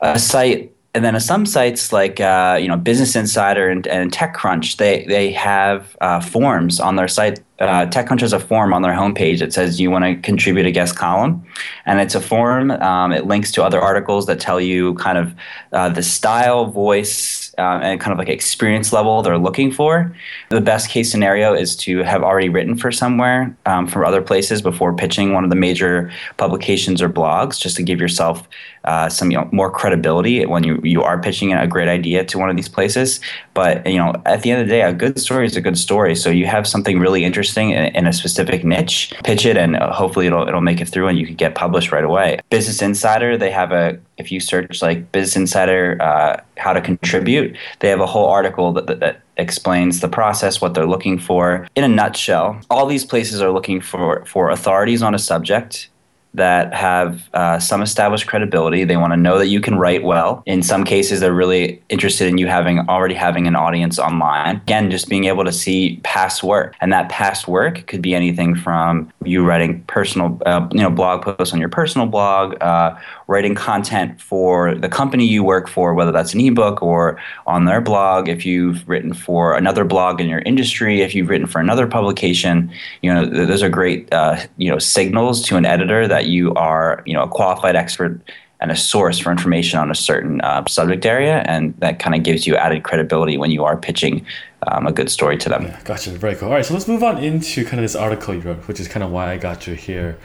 a 0.00 0.18
site 0.18 0.70
and 0.94 1.04
then 1.04 1.18
some 1.18 1.44
sites 1.44 1.92
like 1.92 2.20
uh, 2.20 2.56
you 2.60 2.68
know 2.68 2.76
Business 2.76 3.16
Insider 3.16 3.68
and, 3.68 3.86
and 3.88 4.12
TechCrunch, 4.12 4.76
they 4.76 5.04
they 5.06 5.32
have 5.32 5.96
uh, 6.00 6.20
forms 6.20 6.80
on 6.80 6.96
their 6.96 7.08
site 7.08 7.40
uh, 7.60 7.86
TechCrunch 7.86 8.20
has 8.20 8.32
a 8.32 8.40
form 8.40 8.74
on 8.74 8.82
their 8.82 8.92
homepage 8.92 9.38
that 9.38 9.52
says 9.52 9.80
you 9.80 9.88
want 9.88 10.04
to 10.04 10.16
contribute 10.16 10.66
a 10.66 10.72
guest 10.72 10.96
column, 10.96 11.44
and 11.86 12.00
it's 12.00 12.16
a 12.16 12.20
form. 12.20 12.72
Um, 12.72 13.12
it 13.12 13.26
links 13.26 13.52
to 13.52 13.62
other 13.62 13.80
articles 13.80 14.26
that 14.26 14.40
tell 14.40 14.60
you 14.60 14.94
kind 14.94 15.18
of 15.18 15.34
uh, 15.72 15.88
the 15.88 16.02
style, 16.02 16.66
voice, 16.66 17.54
uh, 17.56 17.78
and 17.80 18.00
kind 18.00 18.12
of 18.12 18.18
like 18.18 18.28
experience 18.28 18.92
level 18.92 19.22
they're 19.22 19.38
looking 19.38 19.70
for. 19.70 20.12
The 20.48 20.60
best 20.60 20.88
case 20.90 21.12
scenario 21.12 21.54
is 21.54 21.76
to 21.76 21.98
have 21.98 22.24
already 22.24 22.48
written 22.48 22.76
for 22.76 22.90
somewhere 22.90 23.56
um, 23.66 23.86
from 23.86 24.04
other 24.04 24.20
places 24.20 24.60
before 24.60 24.92
pitching 24.92 25.32
one 25.32 25.44
of 25.44 25.50
the 25.50 25.56
major 25.56 26.10
publications 26.38 27.00
or 27.00 27.08
blogs, 27.08 27.60
just 27.60 27.76
to 27.76 27.84
give 27.84 28.00
yourself 28.00 28.48
uh, 28.82 29.08
some 29.08 29.30
you 29.30 29.38
know, 29.38 29.48
more 29.52 29.70
credibility 29.70 30.44
when 30.44 30.64
you 30.64 30.80
you 30.82 31.02
are 31.04 31.20
pitching 31.20 31.52
a 31.52 31.68
great 31.68 31.88
idea 31.88 32.24
to 32.24 32.36
one 32.36 32.50
of 32.50 32.56
these 32.56 32.68
places. 32.68 33.20
But 33.54 33.86
you 33.86 33.98
know, 33.98 34.20
at 34.26 34.42
the 34.42 34.50
end 34.50 34.60
of 34.60 34.66
the 34.66 34.72
day, 34.72 34.82
a 34.82 34.92
good 34.92 35.20
story 35.20 35.46
is 35.46 35.56
a 35.56 35.60
good 35.60 35.78
story. 35.78 36.16
So 36.16 36.30
you 36.30 36.46
have 36.46 36.66
something 36.66 36.98
really 36.98 37.24
interesting 37.24 37.43
interesting 37.44 37.70
in, 37.72 38.06
a 38.06 38.12
specific 38.12 38.64
niche, 38.64 39.12
pitch 39.22 39.44
it, 39.44 39.58
and 39.58 39.76
uh, 39.76 39.92
hopefully 39.92 40.26
it'll 40.26 40.48
it'll 40.48 40.62
make 40.62 40.80
it 40.80 40.88
through, 40.88 41.08
and 41.08 41.18
you 41.18 41.26
can 41.26 41.34
get 41.34 41.54
published 41.54 41.92
right 41.92 42.04
away. 42.04 42.38
Business 42.48 42.80
Insider, 42.80 43.36
they 43.36 43.50
have 43.50 43.70
a 43.70 43.98
if 44.16 44.32
you 44.32 44.40
search 44.40 44.80
like 44.80 45.12
Business 45.12 45.36
Insider 45.36 46.00
uh, 46.00 46.40
how 46.56 46.72
to 46.72 46.80
contribute, 46.80 47.54
they 47.80 47.90
have 47.90 48.00
a 48.00 48.06
whole 48.06 48.28
article 48.28 48.72
that, 48.72 48.86
that, 48.86 49.00
that 49.00 49.20
explains 49.36 50.00
the 50.00 50.08
process, 50.08 50.62
what 50.62 50.72
they're 50.72 50.86
looking 50.86 51.18
for. 51.18 51.68
In 51.74 51.84
a 51.84 51.88
nutshell, 51.88 52.58
all 52.70 52.86
these 52.86 53.04
places 53.04 53.42
are 53.42 53.50
looking 53.50 53.82
for 53.82 54.24
for 54.24 54.48
authorities 54.48 55.02
on 55.02 55.14
a 55.14 55.18
subject 55.18 55.90
that 56.34 56.74
have 56.74 57.28
uh, 57.32 57.58
some 57.58 57.80
established 57.82 58.26
credibility. 58.26 58.84
They 58.84 58.96
want 58.96 59.12
to 59.12 59.16
know 59.16 59.38
that 59.38 59.46
you 59.46 59.60
can 59.60 59.76
write 59.76 60.02
well. 60.02 60.42
In 60.46 60.62
some 60.62 60.84
cases, 60.84 61.20
they're 61.20 61.32
really 61.32 61.82
interested 61.88 62.28
in 62.28 62.38
you 62.38 62.46
having 62.46 62.80
already 62.88 63.14
having 63.14 63.46
an 63.46 63.56
audience 63.56 63.98
online. 63.98 64.56
Again, 64.56 64.90
just 64.90 65.08
being 65.08 65.24
able 65.24 65.44
to 65.44 65.52
see 65.52 66.00
past 66.02 66.42
work, 66.42 66.74
and 66.80 66.92
that 66.92 67.08
past 67.08 67.48
work 67.48 67.86
could 67.86 68.02
be 68.02 68.14
anything 68.14 68.54
from 68.54 69.12
you 69.24 69.44
writing 69.44 69.82
personal, 69.84 70.40
uh, 70.44 70.68
you 70.72 70.80
know, 70.80 70.90
blog 70.90 71.22
posts 71.22 71.54
on 71.54 71.60
your 71.60 71.68
personal 71.68 72.06
blog, 72.06 72.60
uh, 72.60 72.98
writing 73.26 73.54
content 73.54 74.20
for 74.20 74.74
the 74.74 74.88
company 74.88 75.26
you 75.26 75.42
work 75.42 75.68
for, 75.68 75.94
whether 75.94 76.12
that's 76.12 76.34
an 76.34 76.40
ebook 76.40 76.82
or 76.82 77.20
on 77.46 77.64
their 77.64 77.80
blog. 77.80 78.28
If 78.28 78.44
you've 78.44 78.86
written 78.88 79.14
for 79.14 79.56
another 79.56 79.84
blog 79.84 80.20
in 80.20 80.28
your 80.28 80.40
industry, 80.40 81.02
if 81.02 81.14
you've 81.14 81.28
written 81.28 81.46
for 81.46 81.60
another 81.60 81.86
publication, 81.86 82.70
you 83.02 83.12
know, 83.12 83.24
those 83.24 83.62
are 83.62 83.68
great, 83.68 84.12
uh, 84.12 84.36
you 84.56 84.70
know, 84.70 84.78
signals 84.78 85.42
to 85.42 85.56
an 85.56 85.64
editor 85.64 86.06
that 86.08 86.26
you 86.26 86.52
are, 86.54 87.02
you 87.06 87.14
know, 87.14 87.22
a 87.22 87.28
qualified 87.28 87.76
expert 87.76 88.20
and 88.60 88.70
a 88.70 88.76
source 88.76 89.18
for 89.18 89.30
information 89.30 89.78
on 89.78 89.90
a 89.90 89.94
certain 89.94 90.40
uh, 90.40 90.64
subject 90.66 91.04
area, 91.04 91.44
and 91.46 91.74
that 91.80 91.98
kind 91.98 92.14
of 92.14 92.22
gives 92.22 92.46
you 92.46 92.56
added 92.56 92.82
credibility 92.82 93.36
when 93.36 93.50
you 93.50 93.62
are 93.62 93.76
pitching 93.76 94.24
um, 94.68 94.86
a 94.86 94.92
good 94.92 95.10
story 95.10 95.36
to 95.36 95.48
them. 95.50 95.64
Yeah, 95.64 95.80
gotcha. 95.84 96.10
Very 96.12 96.34
cool. 96.34 96.48
All 96.48 96.54
right, 96.54 96.64
so 96.64 96.72
let's 96.72 96.88
move 96.88 97.02
on 97.02 97.22
into 97.22 97.64
kind 97.64 97.78
of 97.78 97.82
this 97.82 97.94
article 97.94 98.34
you 98.34 98.40
wrote, 98.40 98.66
which 98.68 98.80
is 98.80 98.88
kind 98.88 99.04
of 99.04 99.10
why 99.10 99.32
I 99.32 99.36
got 99.36 99.66
you 99.66 99.74
here. 99.74 100.16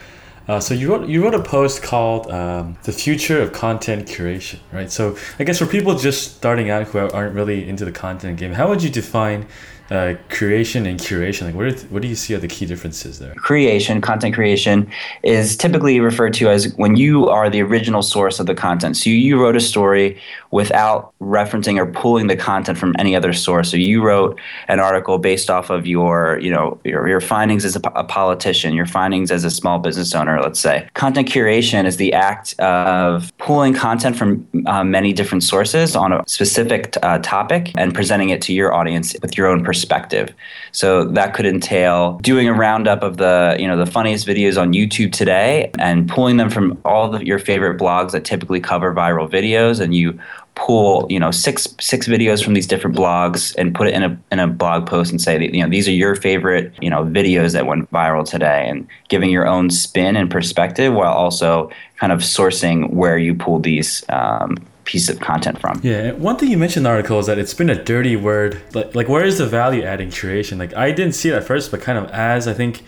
Uh, 0.50 0.58
so 0.58 0.74
you 0.74 0.90
wrote 0.90 1.08
you 1.08 1.22
wrote 1.22 1.32
a 1.32 1.40
post 1.40 1.80
called 1.80 2.28
um, 2.28 2.76
"The 2.82 2.90
Future 2.90 3.40
of 3.40 3.52
Content 3.52 4.08
Curation," 4.08 4.58
right? 4.72 4.90
So 4.90 5.16
I 5.38 5.44
guess 5.44 5.60
for 5.60 5.66
people 5.66 5.94
just 5.94 6.38
starting 6.38 6.70
out 6.70 6.88
who 6.88 6.98
aren't 6.98 7.36
really 7.36 7.68
into 7.68 7.84
the 7.84 7.92
content 7.92 8.36
game, 8.36 8.54
how 8.54 8.68
would 8.68 8.82
you 8.82 8.90
define 8.90 9.46
uh, 9.90 10.14
creation 10.28 10.86
and 10.86 11.00
curation? 11.00 11.46
Like, 11.46 11.54
what, 11.54 11.80
what 11.90 12.02
do 12.02 12.08
you 12.08 12.14
see 12.14 12.34
are 12.34 12.38
the 12.38 12.48
key 12.48 12.64
differences 12.64 13.18
there? 13.18 13.34
Creation, 13.34 14.00
content 14.00 14.34
creation, 14.34 14.88
is 15.22 15.56
typically 15.56 15.98
referred 15.98 16.32
to 16.34 16.48
as 16.48 16.72
when 16.76 16.96
you 16.96 17.28
are 17.28 17.50
the 17.50 17.60
original 17.60 18.02
source 18.02 18.38
of 18.38 18.46
the 18.46 18.54
content. 18.54 18.96
So 18.96 19.10
you 19.10 19.40
wrote 19.40 19.56
a 19.56 19.60
story 19.60 20.20
without 20.52 21.12
referencing 21.20 21.76
or 21.76 21.86
pulling 21.86 22.28
the 22.28 22.36
content 22.36 22.78
from 22.78 22.94
any 22.98 23.16
other 23.16 23.32
source. 23.32 23.70
So 23.70 23.76
you 23.76 24.02
wrote 24.02 24.38
an 24.68 24.78
article 24.78 25.18
based 25.18 25.50
off 25.50 25.70
of 25.70 25.86
your, 25.86 26.38
you 26.40 26.50
know, 26.50 26.78
your, 26.84 27.08
your 27.08 27.20
findings 27.20 27.64
as 27.64 27.76
a, 27.76 27.80
a 27.94 28.04
politician, 28.04 28.74
your 28.74 28.86
findings 28.86 29.30
as 29.32 29.44
a 29.44 29.50
small 29.50 29.78
business 29.80 30.14
owner, 30.14 30.40
let's 30.40 30.60
say. 30.60 30.88
Content 30.94 31.28
curation 31.28 31.84
is 31.84 31.96
the 31.96 32.12
act 32.12 32.58
of 32.60 33.36
pulling 33.38 33.74
content 33.74 34.16
from 34.16 34.46
uh, 34.66 34.84
many 34.84 35.12
different 35.12 35.42
sources 35.42 35.96
on 35.96 36.12
a 36.12 36.22
specific 36.28 36.96
uh, 37.02 37.18
topic 37.18 37.72
and 37.76 37.92
presenting 37.92 38.30
it 38.30 38.40
to 38.42 38.52
your 38.52 38.72
audience 38.72 39.16
with 39.20 39.36
your 39.36 39.48
own 39.48 39.64
perspective 39.64 39.79
perspective. 39.80 40.34
So 40.72 41.04
that 41.04 41.32
could 41.34 41.46
entail 41.46 42.18
doing 42.18 42.48
a 42.48 42.52
roundup 42.52 43.02
of 43.02 43.16
the, 43.16 43.56
you 43.58 43.66
know, 43.66 43.76
the 43.76 43.90
funniest 43.90 44.26
videos 44.26 44.60
on 44.60 44.72
YouTube 44.74 45.12
today 45.12 45.70
and 45.78 46.06
pulling 46.08 46.36
them 46.36 46.50
from 46.50 46.78
all 46.84 47.14
of 47.14 47.22
your 47.22 47.38
favorite 47.38 47.80
blogs 47.80 48.12
that 48.12 48.24
typically 48.24 48.60
cover 48.60 48.94
viral 48.94 49.28
videos 49.28 49.80
and 49.80 49.94
you 49.94 50.18
pull 50.56 51.06
you 51.08 51.18
know 51.18 51.30
six 51.30 51.68
six 51.80 52.08
videos 52.08 52.44
from 52.44 52.54
these 52.54 52.66
different 52.66 52.94
blogs 52.94 53.54
and 53.56 53.72
put 53.72 53.86
it 53.86 53.94
in 53.94 54.02
a 54.02 54.20
in 54.32 54.40
a 54.40 54.48
blog 54.48 54.84
post 54.84 55.10
and 55.10 55.20
say 55.20 55.38
that, 55.38 55.54
you 55.54 55.62
know 55.62 55.70
these 55.70 55.86
are 55.88 55.92
your 55.92 56.16
favorite 56.16 56.74
you 56.82 56.90
know 56.90 57.04
videos 57.04 57.52
that 57.52 57.66
went 57.66 57.88
viral 57.92 58.28
today 58.28 58.68
and 58.68 58.86
giving 59.08 59.30
your 59.30 59.46
own 59.46 59.70
spin 59.70 60.16
and 60.16 60.28
perspective 60.28 60.92
while 60.92 61.12
also 61.12 61.70
kind 61.98 62.12
of 62.12 62.18
sourcing 62.18 62.90
where 62.90 63.16
you 63.16 63.32
pulled 63.32 63.62
these 63.62 64.04
um, 64.10 64.56
piece 64.84 65.08
of 65.08 65.20
content 65.20 65.60
from. 65.60 65.80
Yeah, 65.82 66.12
one 66.12 66.36
thing 66.36 66.50
you 66.50 66.58
mentioned 66.58 66.80
in 66.80 66.84
the 66.84 66.90
article 66.90 67.18
is 67.18 67.26
that 67.26 67.38
it's 67.38 67.54
been 67.54 67.70
a 67.70 67.82
dirty 67.82 68.16
word. 68.16 68.60
Like, 68.74 68.94
like 68.94 69.08
where 69.08 69.24
is 69.24 69.38
the 69.38 69.46
value 69.46 69.82
adding 69.82 70.08
curation? 70.08 70.58
Like, 70.58 70.74
I 70.74 70.90
didn't 70.92 71.14
see 71.14 71.28
it 71.28 71.34
at 71.34 71.44
first, 71.44 71.70
but 71.70 71.80
kind 71.80 71.98
of 71.98 72.10
as 72.10 72.48
I 72.48 72.54
think 72.54 72.82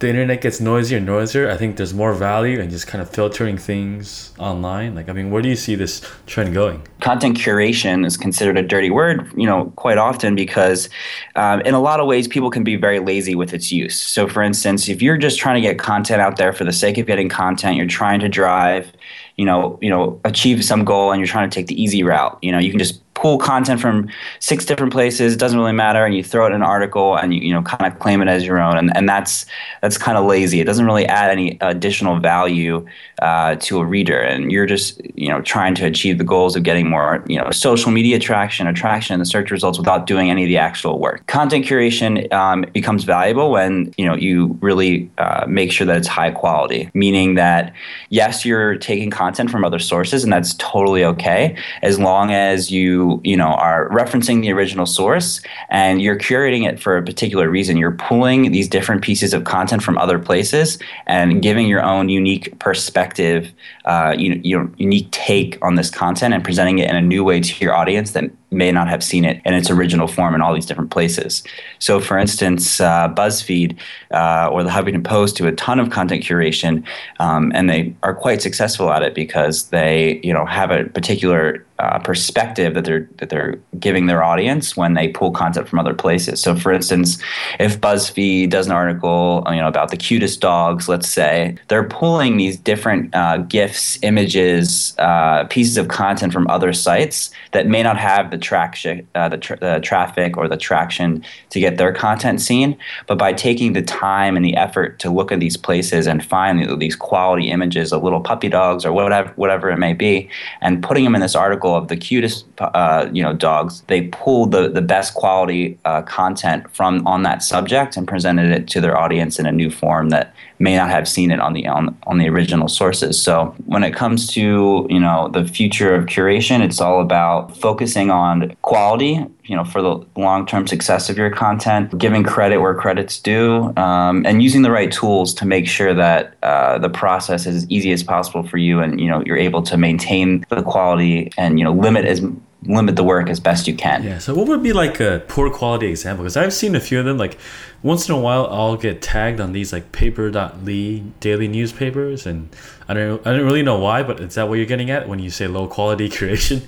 the 0.00 0.08
internet 0.08 0.40
gets 0.40 0.60
noisier 0.60 0.98
and 0.98 1.06
noisier, 1.06 1.50
I 1.50 1.56
think 1.56 1.76
there's 1.76 1.92
more 1.92 2.12
value 2.12 2.60
in 2.60 2.70
just 2.70 2.86
kind 2.86 3.02
of 3.02 3.10
filtering 3.10 3.58
things 3.58 4.32
online. 4.38 4.94
Like, 4.94 5.08
I 5.08 5.12
mean, 5.12 5.30
where 5.30 5.42
do 5.42 5.48
you 5.48 5.56
see 5.56 5.74
this 5.74 6.02
trend 6.26 6.54
going? 6.54 6.86
Content 7.00 7.36
curation 7.36 8.06
is 8.06 8.16
considered 8.16 8.56
a 8.56 8.62
dirty 8.62 8.90
word, 8.90 9.32
you 9.36 9.46
know, 9.46 9.72
quite 9.74 9.98
often 9.98 10.36
because 10.36 10.88
um, 11.34 11.60
in 11.62 11.74
a 11.74 11.80
lot 11.80 11.98
of 11.98 12.06
ways, 12.06 12.28
people 12.28 12.50
can 12.50 12.62
be 12.62 12.76
very 12.76 13.00
lazy 13.00 13.34
with 13.34 13.52
its 13.52 13.72
use. 13.72 14.00
So, 14.00 14.28
for 14.28 14.42
instance, 14.42 14.88
if 14.88 15.02
you're 15.02 15.16
just 15.16 15.38
trying 15.38 15.60
to 15.60 15.68
get 15.68 15.78
content 15.78 16.20
out 16.20 16.36
there 16.36 16.52
for 16.52 16.64
the 16.64 16.72
sake 16.72 16.96
of 16.98 17.06
getting 17.06 17.28
content, 17.28 17.76
you're 17.76 17.86
trying 17.86 18.20
to 18.20 18.28
drive 18.28 18.92
you 19.38 19.44
know, 19.44 19.78
you 19.80 19.88
know, 19.88 20.20
achieve 20.24 20.64
some 20.64 20.84
goal 20.84 21.12
and 21.12 21.20
you're 21.20 21.28
trying 21.28 21.48
to 21.48 21.54
take 21.54 21.68
the 21.68 21.80
easy 21.80 22.02
route. 22.02 22.36
You 22.42 22.52
know, 22.52 22.58
you 22.58 22.70
can 22.70 22.78
just 22.78 23.00
pull 23.18 23.36
content 23.36 23.80
from 23.80 24.08
six 24.38 24.64
different 24.64 24.92
places 24.92 25.36
doesn't 25.36 25.58
really 25.58 25.72
matter 25.72 26.04
and 26.04 26.14
you 26.14 26.22
throw 26.22 26.44
it 26.46 26.50
in 26.50 26.54
an 26.54 26.62
article 26.62 27.16
and 27.16 27.34
you, 27.34 27.40
you 27.40 27.52
know 27.52 27.62
kind 27.62 27.92
of 27.92 27.98
claim 27.98 28.22
it 28.22 28.28
as 28.28 28.46
your 28.46 28.60
own 28.60 28.76
and, 28.78 28.96
and 28.96 29.08
that's 29.08 29.44
that's 29.82 29.98
kind 29.98 30.16
of 30.16 30.24
lazy. 30.24 30.60
It 30.60 30.64
doesn't 30.64 30.86
really 30.86 31.04
add 31.06 31.28
any 31.30 31.58
additional 31.60 32.20
value 32.20 32.86
uh, 33.20 33.56
to 33.56 33.80
a 33.80 33.84
reader 33.84 34.20
and 34.20 34.52
you're 34.52 34.66
just 34.66 35.00
you 35.16 35.28
know 35.28 35.40
trying 35.40 35.74
to 35.74 35.84
achieve 35.84 36.18
the 36.18 36.24
goals 36.24 36.54
of 36.54 36.62
getting 36.62 36.88
more 36.88 37.24
you 37.26 37.38
know 37.38 37.50
social 37.50 37.90
media 37.90 38.20
traction 38.20 38.68
attraction 38.68 39.14
in 39.14 39.18
the 39.18 39.26
search 39.26 39.50
results 39.50 39.78
without 39.78 40.06
doing 40.06 40.30
any 40.30 40.44
of 40.44 40.48
the 40.48 40.56
actual 40.56 41.00
work. 41.00 41.26
Content 41.26 41.64
curation 41.64 42.32
um, 42.32 42.64
becomes 42.72 43.02
valuable 43.02 43.50
when 43.50 43.92
you 43.96 44.04
know 44.04 44.14
you 44.14 44.56
really 44.60 45.10
uh, 45.18 45.44
make 45.48 45.72
sure 45.72 45.86
that 45.86 45.96
it's 45.96 46.06
high 46.06 46.30
quality 46.30 46.88
meaning 46.94 47.34
that 47.34 47.72
yes 48.10 48.44
you're 48.44 48.76
taking 48.76 49.10
content 49.10 49.50
from 49.50 49.64
other 49.64 49.80
sources 49.80 50.22
and 50.22 50.32
that's 50.32 50.54
totally 50.54 51.04
okay 51.04 51.56
as 51.82 51.98
long 51.98 52.30
as 52.30 52.70
you 52.70 53.07
you 53.24 53.36
know 53.36 53.48
are 53.48 53.88
referencing 53.90 54.40
the 54.42 54.50
original 54.52 54.86
source 54.86 55.40
and 55.68 56.00
you're 56.02 56.16
curating 56.16 56.68
it 56.68 56.80
for 56.80 56.96
a 56.96 57.02
particular 57.02 57.48
reason. 57.48 57.76
You're 57.76 57.92
pulling 57.92 58.52
these 58.52 58.68
different 58.68 59.02
pieces 59.02 59.34
of 59.34 59.44
content 59.44 59.82
from 59.82 59.98
other 59.98 60.18
places 60.18 60.78
and 61.06 61.42
giving 61.42 61.66
your 61.66 61.82
own 61.82 62.08
unique 62.08 62.58
perspective, 62.58 63.52
uh, 63.84 64.14
you 64.16 64.34
know, 64.34 64.40
your 64.42 64.70
unique 64.76 65.10
take 65.10 65.58
on 65.62 65.74
this 65.74 65.90
content 65.90 66.34
and 66.34 66.42
presenting 66.44 66.78
it 66.78 66.88
in 66.90 66.96
a 66.96 67.02
new 67.02 67.24
way 67.24 67.40
to 67.40 67.64
your 67.64 67.74
audience 67.74 68.12
that 68.12 68.30
may 68.50 68.72
not 68.72 68.88
have 68.88 69.02
seen 69.02 69.24
it 69.24 69.40
in 69.44 69.54
its 69.54 69.70
original 69.70 70.08
form 70.08 70.34
in 70.34 70.40
all 70.40 70.54
these 70.54 70.66
different 70.66 70.90
places. 70.90 71.42
So, 71.78 72.00
for 72.00 72.18
instance, 72.18 72.80
uh, 72.80 73.08
BuzzFeed 73.14 73.76
uh, 74.12 74.48
or 74.50 74.62
the 74.62 74.70
Huffington 74.70 75.04
Post 75.04 75.36
do 75.36 75.46
a 75.46 75.52
ton 75.52 75.78
of 75.78 75.90
content 75.90 76.24
curation, 76.24 76.84
um, 77.20 77.52
and 77.54 77.68
they 77.68 77.94
are 78.02 78.14
quite 78.14 78.42
successful 78.42 78.90
at 78.90 79.02
it 79.02 79.14
because 79.14 79.68
they, 79.68 80.20
you 80.22 80.32
know, 80.32 80.46
have 80.46 80.70
a 80.70 80.84
particular 80.84 81.64
uh, 81.78 81.98
perspective 82.00 82.74
that 82.74 82.84
they're 82.84 83.08
that 83.18 83.28
they're 83.28 83.54
giving 83.78 84.06
their 84.06 84.24
audience 84.24 84.76
when 84.76 84.94
they 84.94 85.08
pull 85.08 85.30
content 85.30 85.68
from 85.68 85.78
other 85.78 85.94
places. 85.94 86.40
So, 86.40 86.56
for 86.56 86.72
instance, 86.72 87.22
if 87.60 87.80
BuzzFeed 87.80 88.50
does 88.50 88.66
an 88.66 88.72
article, 88.72 89.44
you 89.46 89.56
know, 89.56 89.68
about 89.68 89.90
the 89.90 89.96
cutest 89.96 90.40
dogs, 90.40 90.88
let's 90.88 91.08
say, 91.08 91.56
they're 91.68 91.88
pulling 91.88 92.36
these 92.36 92.56
different 92.56 93.14
uh, 93.14 93.38
gifs, 93.38 93.98
images, 94.02 94.96
uh, 94.98 95.44
pieces 95.44 95.76
of 95.76 95.86
content 95.86 96.32
from 96.32 96.48
other 96.48 96.72
sites 96.72 97.30
that 97.52 97.68
may 97.68 97.82
not 97.82 97.96
have 97.96 98.30
traction, 98.38 99.06
uh, 99.14 99.28
the, 99.28 99.38
tra- 99.38 99.58
the 99.58 99.80
traffic 99.80 100.36
or 100.36 100.48
the 100.48 100.56
traction 100.56 101.24
to 101.50 101.60
get 101.60 101.76
their 101.76 101.92
content 101.92 102.40
seen. 102.40 102.76
But 103.06 103.18
by 103.18 103.32
taking 103.32 103.72
the 103.72 103.82
time 103.82 104.36
and 104.36 104.44
the 104.44 104.56
effort 104.56 104.98
to 105.00 105.10
look 105.10 105.32
at 105.32 105.40
these 105.40 105.56
places 105.56 106.06
and 106.06 106.24
find 106.24 106.80
these 106.80 106.96
quality 106.96 107.50
images 107.50 107.92
of 107.92 108.02
little 108.02 108.20
puppy 108.20 108.48
dogs 108.48 108.84
or 108.84 108.92
whatever 108.92 109.32
whatever 109.36 109.70
it 109.70 109.78
may 109.78 109.92
be, 109.92 110.28
and 110.60 110.82
putting 110.82 111.04
them 111.04 111.14
in 111.14 111.20
this 111.20 111.34
article 111.34 111.74
of 111.74 111.88
the 111.88 111.96
cutest 111.96 112.46
uh, 112.60 113.08
you 113.12 113.22
know 113.22 113.32
dogs, 113.32 113.82
they 113.88 114.02
pulled 114.08 114.52
the 114.52 114.68
the 114.68 114.82
best 114.82 115.14
quality 115.14 115.78
uh, 115.84 116.02
content 116.02 116.68
from 116.74 117.06
on 117.06 117.22
that 117.22 117.42
subject 117.42 117.96
and 117.96 118.06
presented 118.06 118.50
it 118.50 118.68
to 118.68 118.80
their 118.80 118.96
audience 118.96 119.38
in 119.38 119.46
a 119.46 119.52
new 119.52 119.70
form 119.70 120.10
that 120.10 120.34
may 120.58 120.76
not 120.76 120.90
have 120.90 121.08
seen 121.08 121.30
it 121.30 121.40
on 121.40 121.52
the 121.52 121.66
on, 121.66 121.96
on 122.06 122.18
the 122.18 122.28
original 122.28 122.68
sources. 122.68 123.20
So 123.20 123.54
when 123.66 123.84
it 123.84 123.94
comes 123.94 124.26
to 124.34 124.86
you 124.88 125.00
know 125.00 125.28
the 125.32 125.44
future 125.44 125.94
of 125.94 126.06
curation, 126.06 126.60
it's 126.62 126.80
all 126.80 127.00
about 127.00 127.56
focusing 127.56 128.10
on 128.10 128.54
quality. 128.62 129.24
You 129.44 129.56
know, 129.56 129.64
for 129.64 129.80
the 129.80 130.04
long-term 130.16 130.66
success 130.66 131.08
of 131.08 131.16
your 131.16 131.30
content, 131.30 131.96
giving 131.96 132.22
credit 132.22 132.58
where 132.58 132.74
credit's 132.74 133.18
due, 133.18 133.72
um, 133.78 134.26
and 134.26 134.42
using 134.42 134.60
the 134.60 134.70
right 134.70 134.92
tools 134.92 135.32
to 135.34 135.46
make 135.46 135.66
sure 135.66 135.94
that 135.94 136.36
uh, 136.42 136.76
the 136.76 136.90
process 136.90 137.46
is 137.46 137.64
as 137.64 137.70
easy 137.70 137.90
as 137.92 138.02
possible 138.02 138.42
for 138.42 138.58
you, 138.58 138.80
and 138.80 139.00
you 139.00 139.08
know 139.08 139.22
you're 139.24 139.38
able 139.38 139.62
to 139.62 139.78
maintain 139.78 140.44
the 140.50 140.62
quality 140.62 141.32
and 141.38 141.58
you 141.58 141.64
know 141.64 141.72
limit 141.72 142.04
as 142.04 142.20
limit 142.62 142.96
the 142.96 143.04
work 143.04 143.28
as 143.28 143.38
best 143.38 143.68
you 143.68 143.74
can. 143.74 144.02
Yeah. 144.02 144.18
So 144.18 144.34
what 144.34 144.48
would 144.48 144.62
be 144.62 144.72
like 144.72 145.00
a 145.00 145.22
poor 145.28 145.50
quality 145.50 145.86
example? 145.86 146.24
Because 146.24 146.36
I've 146.36 146.52
seen 146.52 146.74
a 146.74 146.80
few 146.80 146.98
of 146.98 147.04
them. 147.04 147.16
Like 147.16 147.38
once 147.82 148.08
in 148.08 148.14
a 148.14 148.18
while, 148.18 148.46
I'll 148.46 148.76
get 148.76 149.00
tagged 149.00 149.40
on 149.40 149.52
these 149.52 149.72
like 149.72 149.92
paper.li 149.92 151.04
daily 151.20 151.48
newspapers, 151.48 152.26
and 152.26 152.48
I 152.88 152.94
don't 152.94 153.24
I 153.26 153.32
don't 153.32 153.44
really 153.44 153.62
know 153.62 153.78
why, 153.78 154.02
but 154.02 154.20
is 154.20 154.34
that 154.34 154.48
what 154.48 154.54
you're 154.54 154.66
getting 154.66 154.90
at 154.90 155.08
when 155.08 155.18
you 155.18 155.30
say 155.30 155.46
low 155.46 155.68
quality 155.68 156.08
creation? 156.18 156.62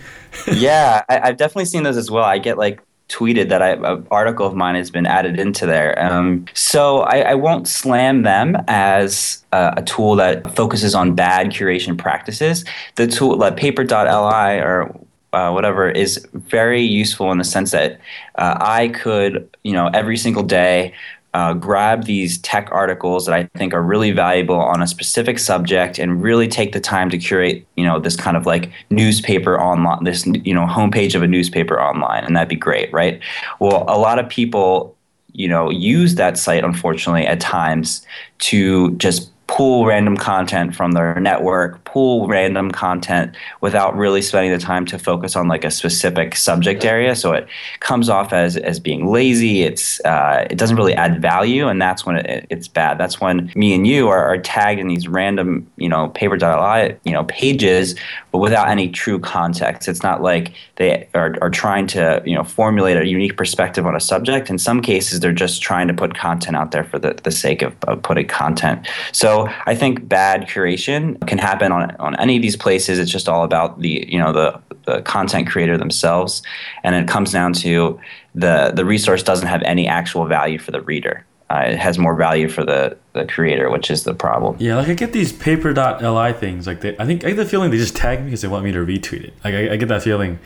yeah, 0.52 1.02
I, 1.08 1.28
have 1.28 1.36
definitely 1.36 1.66
seen 1.66 1.82
those 1.82 1.96
as 1.96 2.10
well. 2.10 2.24
I 2.24 2.38
get 2.38 2.56
like 2.56 2.80
tweeted 3.08 3.48
that 3.48 3.60
I, 3.60 3.70
an 3.70 4.06
article 4.12 4.46
of 4.46 4.54
mine 4.54 4.76
has 4.76 4.88
been 4.88 5.04
added 5.04 5.40
into 5.40 5.66
there. 5.66 6.00
Um, 6.00 6.46
so 6.54 7.00
I, 7.00 7.32
I, 7.32 7.34
won't 7.34 7.66
slam 7.66 8.22
them 8.22 8.56
as 8.68 9.44
a, 9.50 9.74
a, 9.78 9.82
tool 9.82 10.14
that 10.14 10.54
focuses 10.54 10.94
on 10.94 11.16
bad 11.16 11.48
curation 11.48 11.98
practices. 11.98 12.64
The 12.94 13.08
tool 13.08 13.36
like 13.36 13.56
paper.li 13.56 14.60
or 14.60 14.94
uh, 15.32 15.50
whatever 15.50 15.88
is 15.88 16.26
very 16.32 16.82
useful 16.82 17.30
in 17.32 17.38
the 17.38 17.44
sense 17.44 17.70
that 17.70 18.00
uh, 18.36 18.56
I 18.60 18.88
could, 18.88 19.48
you 19.62 19.72
know, 19.72 19.88
every 19.94 20.16
single 20.16 20.42
day 20.42 20.94
uh, 21.32 21.54
grab 21.54 22.04
these 22.04 22.38
tech 22.38 22.68
articles 22.72 23.26
that 23.26 23.34
I 23.34 23.44
think 23.56 23.72
are 23.72 23.82
really 23.82 24.10
valuable 24.10 24.56
on 24.56 24.82
a 24.82 24.86
specific 24.86 25.38
subject 25.38 25.98
and 25.98 26.22
really 26.22 26.48
take 26.48 26.72
the 26.72 26.80
time 26.80 27.08
to 27.10 27.18
curate, 27.18 27.64
you 27.76 27.84
know, 27.84 28.00
this 28.00 28.16
kind 28.16 28.36
of 28.36 28.46
like 28.46 28.70
newspaper 28.90 29.60
online, 29.60 30.02
this, 30.02 30.26
you 30.26 30.52
know, 30.52 30.66
homepage 30.66 31.14
of 31.14 31.22
a 31.22 31.28
newspaper 31.28 31.80
online. 31.80 32.24
And 32.24 32.34
that'd 32.34 32.48
be 32.48 32.56
great, 32.56 32.92
right? 32.92 33.20
Well, 33.60 33.84
a 33.86 33.98
lot 33.98 34.18
of 34.18 34.28
people, 34.28 34.96
you 35.32 35.46
know, 35.46 35.70
use 35.70 36.16
that 36.16 36.36
site, 36.36 36.64
unfortunately, 36.64 37.26
at 37.26 37.38
times 37.40 38.04
to 38.38 38.90
just 38.96 39.30
pull 39.46 39.86
random 39.86 40.16
content 40.16 40.74
from 40.74 40.92
their 40.92 41.18
network, 41.20 41.79
pull 41.92 42.28
random 42.28 42.70
content 42.70 43.34
without 43.60 43.96
really 43.96 44.22
spending 44.22 44.52
the 44.52 44.58
time 44.58 44.86
to 44.86 44.98
focus 44.98 45.36
on 45.36 45.48
like 45.48 45.64
a 45.64 45.70
specific 45.70 46.36
subject 46.36 46.84
area. 46.84 47.16
So 47.16 47.32
it 47.32 47.48
comes 47.80 48.08
off 48.08 48.32
as 48.32 48.56
as 48.56 48.78
being 48.78 49.10
lazy. 49.10 49.62
It's 49.62 50.00
uh, 50.04 50.46
it 50.50 50.56
doesn't 50.56 50.76
really 50.76 50.94
add 50.94 51.20
value, 51.20 51.68
and 51.68 51.80
that's 51.80 52.06
when 52.06 52.16
it, 52.16 52.46
it's 52.50 52.68
bad. 52.68 52.98
That's 52.98 53.20
when 53.20 53.50
me 53.54 53.74
and 53.74 53.86
you 53.86 54.08
are, 54.08 54.24
are 54.24 54.38
tagged 54.38 54.80
in 54.80 54.88
these 54.88 55.08
random 55.08 55.66
you 55.76 55.88
know 55.88 56.08
paper.li 56.08 56.96
you 57.04 57.12
know 57.12 57.24
pages, 57.24 57.94
but 58.30 58.38
without 58.38 58.68
any 58.68 58.88
true 58.88 59.18
context. 59.18 59.88
It's 59.88 60.02
not 60.02 60.22
like 60.22 60.52
they 60.76 61.08
are, 61.14 61.36
are 61.40 61.50
trying 61.50 61.86
to 61.88 62.22
you 62.24 62.34
know 62.34 62.44
formulate 62.44 62.96
a 62.96 63.06
unique 63.06 63.36
perspective 63.36 63.86
on 63.86 63.96
a 63.96 64.00
subject. 64.00 64.50
In 64.50 64.58
some 64.58 64.80
cases, 64.80 65.20
they're 65.20 65.32
just 65.32 65.62
trying 65.62 65.88
to 65.88 65.94
put 65.94 66.14
content 66.14 66.56
out 66.56 66.70
there 66.70 66.84
for 66.84 66.98
the, 66.98 67.18
the 67.22 67.30
sake 67.30 67.62
of, 67.62 67.74
of 67.88 68.02
putting 68.02 68.28
content. 68.28 68.86
So 69.12 69.48
I 69.66 69.74
think 69.74 70.08
bad 70.08 70.42
curation 70.42 71.00
can 71.26 71.38
happen 71.38 71.72
on 71.72 71.79
on 71.80 72.18
any 72.20 72.36
of 72.36 72.42
these 72.42 72.56
places. 72.56 72.98
It's 72.98 73.10
just 73.10 73.28
all 73.28 73.44
about 73.44 73.80
the 73.80 74.06
you 74.08 74.18
know 74.18 74.32
the 74.32 74.60
the 74.84 75.02
content 75.02 75.48
creator 75.48 75.76
themselves, 75.76 76.42
and 76.84 76.94
it 76.94 77.08
comes 77.08 77.32
down 77.32 77.52
to 77.54 77.98
the 78.34 78.72
the 78.74 78.84
resource 78.84 79.22
doesn't 79.22 79.48
have 79.48 79.62
any 79.62 79.86
actual 79.86 80.26
value 80.26 80.58
for 80.58 80.70
the 80.70 80.80
reader. 80.82 81.24
Uh, 81.50 81.64
it 81.66 81.78
has 81.78 81.98
more 81.98 82.14
value 82.14 82.48
for 82.48 82.64
the, 82.64 82.96
the 83.12 83.26
creator, 83.26 83.68
which 83.70 83.90
is 83.90 84.04
the 84.04 84.14
problem. 84.14 84.54
Yeah, 84.60 84.76
like 84.76 84.88
I 84.88 84.94
get 84.94 85.12
these 85.12 85.32
paper.li 85.32 86.32
things. 86.34 86.64
Like 86.68 86.80
they, 86.80 86.96
I 86.96 87.04
think 87.04 87.24
I 87.24 87.30
get 87.30 87.38
the 87.38 87.44
feeling 87.44 87.72
they 87.72 87.76
just 87.76 87.96
tag 87.96 88.20
me 88.20 88.26
because 88.26 88.42
they 88.42 88.46
want 88.46 88.64
me 88.64 88.70
to 88.70 88.78
retweet 88.78 89.24
it. 89.24 89.34
Like 89.42 89.54
I, 89.54 89.72
I 89.72 89.76
get 89.76 89.88
that 89.88 90.04
feeling 90.04 90.38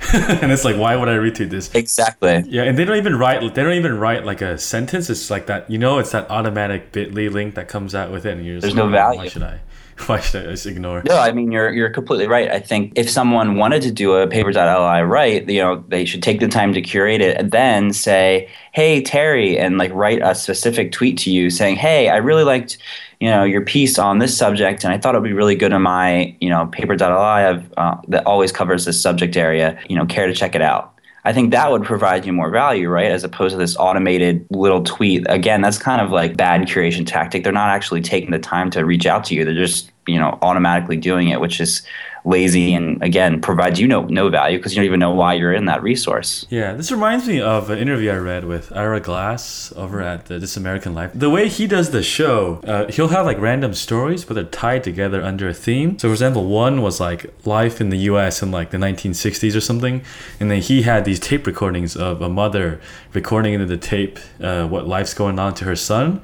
and 0.14 0.52
it's 0.52 0.64
like, 0.64 0.76
why 0.76 0.94
would 0.94 1.08
I 1.08 1.16
retweet 1.16 1.50
this? 1.50 1.74
Exactly. 1.74 2.44
Yeah, 2.46 2.62
and 2.62 2.78
they 2.78 2.84
don't 2.84 2.96
even 2.96 3.16
write. 3.16 3.40
They 3.54 3.62
don't 3.62 3.74
even 3.74 3.98
write 3.98 4.24
like 4.24 4.40
a 4.40 4.56
sentence. 4.56 5.10
It's 5.10 5.28
like 5.28 5.46
that. 5.46 5.68
You 5.68 5.78
know, 5.78 5.98
it's 5.98 6.12
that 6.12 6.30
automatic 6.30 6.92
Bitly 6.92 7.30
link 7.30 7.56
that 7.56 7.68
comes 7.68 7.94
out 7.94 8.12
with 8.12 8.24
it. 8.24 8.36
And 8.36 8.46
you're 8.46 8.60
There's 8.60 8.74
no 8.74 8.88
value. 8.88 9.18
Why 9.18 9.28
should 9.28 9.42
I? 9.42 9.60
Why 10.06 10.20
should 10.20 10.46
I 10.46 10.50
just 10.50 10.66
ignore? 10.66 11.02
No, 11.04 11.18
I 11.18 11.32
mean 11.32 11.50
you're 11.50 11.72
you're 11.72 11.90
completely 11.90 12.26
right. 12.26 12.50
I 12.50 12.60
think 12.60 12.92
if 12.94 13.10
someone 13.10 13.56
wanted 13.56 13.82
to 13.82 13.90
do 13.90 14.14
a 14.14 14.26
paper.li 14.26 15.00
right, 15.00 15.48
you 15.48 15.60
know, 15.60 15.84
they 15.88 16.04
should 16.04 16.22
take 16.22 16.40
the 16.40 16.48
time 16.48 16.72
to 16.74 16.80
curate 16.80 17.20
it 17.20 17.36
and 17.36 17.50
then 17.50 17.92
say, 17.92 18.48
"Hey 18.72 19.02
Terry," 19.02 19.58
and 19.58 19.76
like 19.78 19.92
write 19.92 20.20
a 20.22 20.34
specific 20.34 20.92
tweet 20.92 21.18
to 21.18 21.30
you 21.30 21.50
saying, 21.50 21.76
"Hey, 21.76 22.08
I 22.08 22.16
really 22.16 22.44
liked." 22.44 22.78
you 23.20 23.28
know 23.28 23.42
your 23.42 23.62
piece 23.62 23.98
on 23.98 24.18
this 24.20 24.36
subject 24.36 24.84
and 24.84 24.92
i 24.92 24.98
thought 24.98 25.14
it 25.14 25.20
would 25.20 25.26
be 25.26 25.32
really 25.32 25.56
good 25.56 25.72
in 25.72 25.82
my 25.82 26.36
you 26.40 26.48
know 26.48 26.66
paper.li 26.66 27.60
uh, 27.76 27.96
that 28.06 28.24
always 28.26 28.52
covers 28.52 28.84
this 28.84 29.00
subject 29.00 29.36
area 29.36 29.76
you 29.88 29.96
know 29.96 30.06
care 30.06 30.28
to 30.28 30.32
check 30.32 30.54
it 30.54 30.62
out 30.62 30.94
I 31.24 31.32
think 31.32 31.50
that 31.50 31.70
would 31.70 31.82
provide 31.82 32.24
you 32.24 32.32
more 32.32 32.50
value, 32.50 32.88
right? 32.88 33.10
As 33.10 33.24
opposed 33.24 33.52
to 33.52 33.58
this 33.58 33.76
automated 33.76 34.46
little 34.50 34.82
tweet. 34.82 35.26
Again, 35.28 35.60
that's 35.60 35.78
kind 35.78 36.00
of 36.00 36.10
like 36.10 36.36
bad 36.36 36.62
curation 36.62 37.06
tactic. 37.06 37.44
They're 37.44 37.52
not 37.52 37.70
actually 37.70 38.00
taking 38.00 38.30
the 38.30 38.38
time 38.38 38.70
to 38.70 38.84
reach 38.84 39.06
out 39.06 39.24
to 39.24 39.34
you. 39.34 39.44
They're 39.44 39.54
just, 39.54 39.90
you 40.08 40.18
know, 40.18 40.38
automatically 40.42 40.96
doing 40.96 41.28
it, 41.28 41.40
which 41.40 41.60
is 41.60 41.82
lazy 42.24 42.74
and 42.74 43.02
again 43.02 43.40
provides 43.40 43.80
you 43.80 43.86
no 43.86 44.02
no 44.04 44.28
value 44.28 44.58
because 44.58 44.74
you 44.74 44.76
don't 44.76 44.84
even 44.84 45.00
know 45.00 45.12
why 45.12 45.32
you're 45.32 45.52
in 45.52 45.64
that 45.66 45.82
resource. 45.82 46.46
Yeah, 46.50 46.74
this 46.74 46.90
reminds 46.90 47.26
me 47.26 47.40
of 47.40 47.70
an 47.70 47.78
interview 47.78 48.10
I 48.10 48.16
read 48.16 48.44
with 48.44 48.70
Ira 48.76 49.00
Glass 49.00 49.72
over 49.76 50.02
at 50.02 50.26
the 50.26 50.38
This 50.38 50.56
American 50.56 50.94
Life. 50.94 51.12
The 51.14 51.30
way 51.30 51.48
he 51.48 51.66
does 51.66 51.90
the 51.90 52.02
show, 52.02 52.60
uh, 52.64 52.90
he'll 52.90 53.08
have 53.08 53.24
like 53.24 53.38
random 53.38 53.74
stories, 53.74 54.24
but 54.24 54.34
they're 54.34 54.44
tied 54.44 54.84
together 54.84 55.22
under 55.22 55.48
a 55.48 55.54
theme. 55.54 55.98
So, 55.98 56.08
for 56.08 56.12
example, 56.12 56.46
one 56.46 56.82
was 56.82 57.00
like 57.00 57.32
life 57.46 57.80
in 57.80 57.88
the 57.90 57.98
U.S. 58.10 58.42
in 58.42 58.50
like 58.50 58.70
the 58.70 58.78
1960s 58.78 59.56
or 59.56 59.60
something, 59.60 60.02
and 60.38 60.50
then 60.50 60.60
he 60.60 60.82
had 60.82 61.04
these 61.04 61.20
tape 61.20 61.46
recordings 61.46 61.96
of 61.96 62.20
a 62.20 62.28
mother 62.28 62.80
recording 63.14 63.54
into 63.54 63.66
the 63.66 63.78
tape 63.78 64.18
uh, 64.40 64.66
what 64.66 64.86
life's 64.86 65.14
going 65.14 65.38
on 65.38 65.54
to 65.54 65.64
her 65.64 65.76
son. 65.76 66.20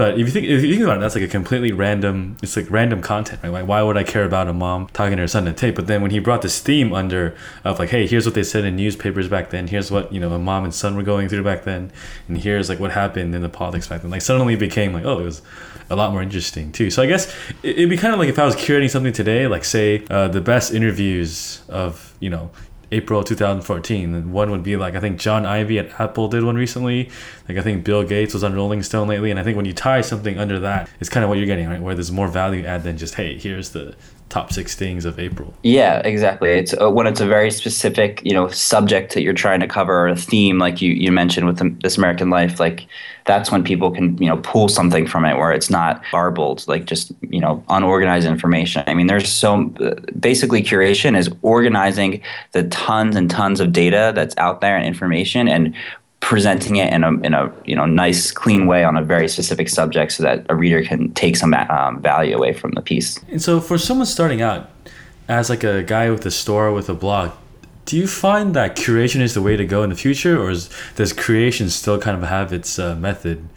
But 0.00 0.14
if 0.14 0.20
you 0.20 0.28
think 0.28 0.46
if 0.46 0.64
you 0.64 0.70
think 0.70 0.84
about 0.84 0.96
it, 0.96 1.00
that's 1.00 1.14
like 1.14 1.24
a 1.24 1.28
completely 1.28 1.72
random. 1.72 2.38
It's 2.42 2.56
like 2.56 2.70
random 2.70 3.02
content, 3.02 3.42
right? 3.42 3.52
Like 3.52 3.68
why 3.68 3.82
would 3.82 3.98
I 3.98 4.02
care 4.02 4.24
about 4.24 4.48
a 4.48 4.54
mom 4.54 4.86
talking 4.94 5.16
to 5.16 5.24
her 5.24 5.28
son 5.28 5.44
to 5.44 5.52
tape? 5.52 5.74
But 5.74 5.88
then 5.88 6.00
when 6.00 6.10
he 6.10 6.20
brought 6.20 6.40
this 6.40 6.58
theme 6.58 6.94
under 6.94 7.36
of 7.64 7.78
like, 7.78 7.90
hey, 7.90 8.06
here's 8.06 8.24
what 8.24 8.34
they 8.34 8.42
said 8.42 8.64
in 8.64 8.76
newspapers 8.76 9.28
back 9.28 9.50
then. 9.50 9.66
Here's 9.66 9.90
what 9.90 10.10
you 10.10 10.18
know 10.18 10.32
a 10.32 10.38
mom 10.38 10.64
and 10.64 10.74
son 10.74 10.96
were 10.96 11.02
going 11.02 11.28
through 11.28 11.44
back 11.44 11.64
then, 11.64 11.92
and 12.28 12.38
here's 12.38 12.70
like 12.70 12.80
what 12.80 12.92
happened 12.92 13.34
in 13.34 13.42
the 13.42 13.50
politics 13.50 13.88
back 13.88 14.00
then. 14.00 14.10
Like 14.10 14.22
suddenly 14.22 14.54
it 14.54 14.60
became 14.60 14.94
like, 14.94 15.04
oh, 15.04 15.18
it 15.18 15.24
was 15.24 15.42
a 15.90 15.96
lot 15.96 16.12
more 16.12 16.22
interesting 16.22 16.72
too. 16.72 16.88
So 16.88 17.02
I 17.02 17.06
guess 17.06 17.30
it'd 17.62 17.90
be 17.90 17.98
kind 17.98 18.14
of 18.14 18.18
like 18.18 18.30
if 18.30 18.38
I 18.38 18.46
was 18.46 18.56
curating 18.56 18.88
something 18.88 19.12
today, 19.12 19.48
like 19.48 19.64
say 19.64 20.06
uh, 20.08 20.28
the 20.28 20.40
best 20.40 20.72
interviews 20.72 21.60
of 21.68 22.16
you 22.20 22.30
know 22.30 22.50
April 22.92 23.22
2014. 23.22 24.14
And 24.14 24.32
one 24.32 24.50
would 24.50 24.62
be 24.62 24.76
like 24.76 24.94
I 24.94 25.00
think 25.00 25.20
Jony 25.20 25.46
Ive 25.46 25.70
at 25.72 26.00
Apple 26.00 26.28
did 26.28 26.44
one 26.44 26.56
recently. 26.56 27.10
Like 27.48 27.58
I 27.58 27.62
think 27.62 27.84
Bill 27.84 28.04
Gates 28.04 28.34
was 28.34 28.44
on 28.44 28.54
Rolling 28.54 28.82
Stone 28.82 29.08
lately. 29.08 29.30
And 29.30 29.38
I 29.38 29.42
think 29.42 29.56
when 29.56 29.66
you 29.66 29.72
tie 29.72 30.00
something 30.00 30.38
under 30.38 30.58
that, 30.60 30.88
it's 31.00 31.10
kind 31.10 31.24
of 31.24 31.30
what 31.30 31.38
you're 31.38 31.46
getting, 31.46 31.68
right? 31.68 31.80
Where 31.80 31.94
there's 31.94 32.12
more 32.12 32.28
value 32.28 32.64
add 32.64 32.82
than 32.82 32.96
just 32.96 33.14
hey, 33.14 33.38
here's 33.38 33.70
the 33.70 33.94
top 34.30 34.52
six 34.52 34.76
things 34.76 35.04
of 35.04 35.18
April. 35.18 35.52
Yeah, 35.64 35.98
exactly. 35.98 36.50
It's 36.50 36.72
uh, 36.80 36.88
when 36.88 37.06
it's 37.08 37.20
a 37.20 37.26
very 37.26 37.50
specific, 37.50 38.22
you 38.24 38.32
know, 38.32 38.48
subject 38.48 39.12
that 39.14 39.22
you're 39.22 39.34
trying 39.34 39.58
to 39.60 39.66
cover 39.66 39.92
or 39.92 40.08
a 40.08 40.16
theme, 40.16 40.58
like 40.58 40.80
you, 40.80 40.92
you 40.92 41.10
mentioned 41.10 41.46
with 41.46 41.82
this 41.82 41.98
American 41.98 42.30
Life, 42.30 42.60
like 42.60 42.86
that's 43.26 43.50
when 43.50 43.64
people 43.64 43.90
can, 43.90 44.16
you 44.18 44.28
know, 44.28 44.38
pull 44.38 44.68
something 44.68 45.06
from 45.06 45.24
it 45.24 45.36
where 45.36 45.52
it's 45.52 45.68
not 45.68 46.02
garbled, 46.12 46.66
like 46.68 46.84
just, 46.84 47.12
you 47.28 47.40
know, 47.40 47.62
unorganized 47.68 48.26
information. 48.26 48.84
I 48.86 48.94
mean, 48.94 49.08
there's 49.08 49.28
so 49.28 49.64
basically 50.18 50.62
curation 50.62 51.18
is 51.18 51.28
organizing 51.42 52.22
the 52.52 52.62
tons 52.68 53.16
and 53.16 53.28
tons 53.28 53.58
of 53.58 53.72
data 53.72 54.12
that's 54.14 54.36
out 54.38 54.60
there 54.60 54.76
and 54.76 54.86
information 54.86 55.48
and 55.48 55.74
presenting 56.20 56.76
it 56.76 56.92
in 56.92 57.02
a 57.02 57.12
in 57.20 57.34
a 57.34 57.52
you 57.64 57.74
know 57.74 57.86
nice 57.86 58.30
clean 58.30 58.66
way 58.66 58.84
on 58.84 58.96
a 58.96 59.02
very 59.02 59.28
specific 59.28 59.68
subject 59.68 60.12
so 60.12 60.22
that 60.22 60.44
a 60.48 60.54
reader 60.54 60.82
can 60.82 61.12
take 61.14 61.36
some 61.36 61.52
um, 61.54 62.00
value 62.00 62.36
away 62.36 62.52
from 62.52 62.70
the 62.72 62.82
piece 62.82 63.18
and 63.30 63.42
so 63.42 63.60
for 63.60 63.78
someone 63.78 64.06
starting 64.06 64.42
out 64.42 64.70
as 65.28 65.48
like 65.48 65.64
a 65.64 65.82
guy 65.82 66.10
with 66.10 66.24
a 66.26 66.30
store 66.30 66.72
with 66.72 66.88
a 66.88 66.94
blog 66.94 67.30
do 67.86 67.96
you 67.96 68.06
find 68.06 68.54
that 68.54 68.76
curation 68.76 69.20
is 69.20 69.34
the 69.34 69.42
way 69.42 69.56
to 69.56 69.64
go 69.64 69.82
in 69.82 69.90
the 69.90 69.96
future 69.96 70.40
or 70.40 70.50
is, 70.50 70.68
does 70.94 71.12
creation 71.12 71.70
still 71.70 71.98
kind 71.98 72.22
of 72.22 72.28
have 72.28 72.52
its 72.52 72.78
uh, 72.78 72.94
method 72.94 73.48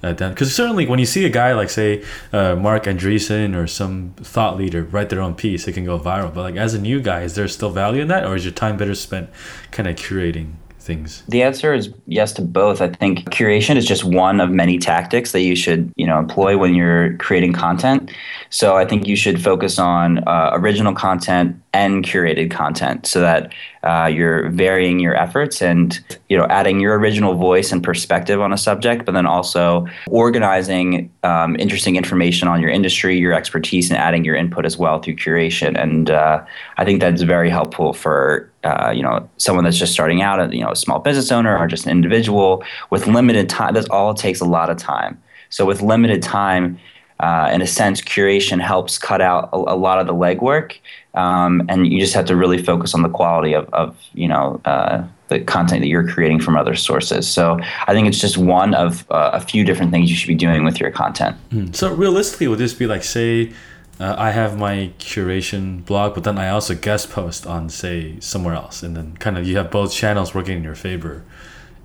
because 0.00 0.48
uh, 0.48 0.50
certainly 0.50 0.86
when 0.86 0.98
you 0.98 1.06
see 1.06 1.24
a 1.24 1.30
guy 1.30 1.52
like 1.52 1.70
say 1.70 2.04
uh, 2.32 2.54
Marc 2.54 2.84
Andreessen 2.84 3.56
or 3.56 3.66
some 3.66 4.14
thought 4.18 4.56
leader 4.56 4.84
write 4.84 5.08
their 5.08 5.20
own 5.20 5.34
piece, 5.34 5.66
it 5.66 5.72
can 5.72 5.84
go 5.84 5.98
viral. 5.98 6.32
But 6.32 6.42
like 6.42 6.56
as 6.56 6.74
a 6.74 6.78
new 6.78 7.00
guy, 7.00 7.22
is 7.22 7.34
there 7.34 7.48
still 7.48 7.70
value 7.70 8.02
in 8.02 8.08
that, 8.08 8.24
or 8.24 8.36
is 8.36 8.44
your 8.44 8.52
time 8.52 8.76
better 8.76 8.94
spent 8.94 9.30
kind 9.70 9.88
of 9.88 9.96
curating? 9.96 10.52
Things? 10.86 11.22
The 11.28 11.42
answer 11.42 11.74
is 11.74 11.92
yes 12.06 12.32
to 12.34 12.42
both. 12.42 12.80
I 12.80 12.88
think 12.88 13.28
curation 13.30 13.76
is 13.76 13.84
just 13.84 14.04
one 14.04 14.40
of 14.40 14.50
many 14.50 14.78
tactics 14.78 15.32
that 15.32 15.42
you 15.42 15.56
should, 15.56 15.92
you 15.96 16.06
know, 16.06 16.18
employ 16.18 16.56
when 16.56 16.74
you're 16.74 17.16
creating 17.18 17.52
content. 17.52 18.10
So 18.50 18.76
I 18.76 18.84
think 18.86 19.06
you 19.06 19.16
should 19.16 19.42
focus 19.42 19.78
on 19.78 20.26
uh, 20.26 20.50
original 20.52 20.94
content 20.94 21.60
and 21.76 22.04
curated 22.04 22.50
content 22.50 23.06
so 23.06 23.20
that 23.20 23.52
uh, 23.82 24.06
you're 24.06 24.48
varying 24.48 24.98
your 24.98 25.14
efforts 25.14 25.60
and 25.60 26.00
you 26.30 26.36
know 26.38 26.46
adding 26.46 26.80
your 26.80 26.98
original 26.98 27.34
voice 27.34 27.70
and 27.70 27.82
perspective 27.84 28.40
on 28.40 28.50
a 28.50 28.56
subject 28.56 29.04
but 29.04 29.12
then 29.12 29.26
also 29.26 29.86
organizing 30.08 31.10
um, 31.22 31.54
interesting 31.56 31.96
information 31.96 32.48
on 32.48 32.62
your 32.62 32.70
industry 32.70 33.18
your 33.18 33.34
expertise 33.34 33.90
and 33.90 33.98
adding 33.98 34.24
your 34.24 34.34
input 34.34 34.64
as 34.64 34.78
well 34.78 34.98
through 35.00 35.16
curation. 35.16 35.80
And 35.80 36.10
uh, 36.10 36.44
i 36.78 36.84
think 36.84 37.00
that's 37.00 37.22
very 37.22 37.50
helpful 37.50 37.92
for 37.92 38.50
uh, 38.64 38.90
you 38.96 39.02
know 39.02 39.28
someone 39.36 39.64
that's 39.64 39.78
just 39.78 39.92
starting 39.92 40.22
out 40.22 40.36
you 40.52 40.62
know 40.64 40.70
a 40.70 40.76
small 40.76 40.98
business 40.98 41.30
owner 41.30 41.56
or 41.56 41.66
just 41.66 41.84
an 41.84 41.92
individual 41.92 42.64
with 42.90 43.06
limited 43.06 43.48
time 43.48 43.74
that's 43.74 43.88
all 43.90 44.14
takes 44.14 44.40
a 44.40 44.44
lot 44.44 44.70
of 44.70 44.76
time. 44.78 45.22
So 45.50 45.64
with 45.64 45.82
limited 45.82 46.22
time 46.22 46.78
uh, 47.20 47.50
in 47.52 47.62
a 47.62 47.66
sense, 47.66 48.00
curation 48.00 48.60
helps 48.60 48.98
cut 48.98 49.20
out 49.20 49.48
a, 49.52 49.56
a 49.56 49.76
lot 49.76 49.98
of 49.98 50.06
the 50.06 50.12
legwork, 50.12 50.76
um, 51.16 51.62
and 51.68 51.86
you 51.92 52.00
just 52.00 52.14
have 52.14 52.26
to 52.26 52.36
really 52.36 52.62
focus 52.62 52.94
on 52.94 53.02
the 53.02 53.08
quality 53.08 53.54
of, 53.54 53.68
of 53.72 53.96
you 54.14 54.28
know 54.28 54.60
uh, 54.64 55.04
the 55.28 55.40
content 55.40 55.80
that 55.80 55.88
you're 55.88 56.06
creating 56.06 56.40
from 56.40 56.56
other 56.56 56.74
sources. 56.74 57.28
So 57.28 57.58
I 57.86 57.92
think 57.92 58.06
it's 58.06 58.20
just 58.20 58.38
one 58.38 58.74
of 58.74 59.10
uh, 59.10 59.30
a 59.32 59.40
few 59.40 59.64
different 59.64 59.90
things 59.90 60.10
you 60.10 60.16
should 60.16 60.28
be 60.28 60.34
doing 60.34 60.64
with 60.64 60.78
your 60.78 60.90
content. 60.90 61.36
Mm. 61.50 61.74
So 61.74 61.92
realistically, 61.92 62.48
would 62.48 62.58
this 62.58 62.74
be 62.74 62.86
like 62.86 63.02
say? 63.02 63.52
Uh, 63.98 64.14
I 64.18 64.30
have 64.32 64.58
my 64.58 64.90
curation 64.98 65.82
blog, 65.86 66.12
but 66.12 66.24
then 66.24 66.36
I 66.36 66.50
also 66.50 66.74
guest 66.74 67.10
post 67.10 67.46
on, 67.46 67.70
say, 67.70 68.20
somewhere 68.20 68.54
else, 68.54 68.82
and 68.82 68.94
then 68.94 69.16
kind 69.16 69.38
of 69.38 69.48
you 69.48 69.56
have 69.56 69.70
both 69.70 69.90
channels 69.90 70.34
working 70.34 70.58
in 70.58 70.62
your 70.62 70.74
favor. 70.74 71.24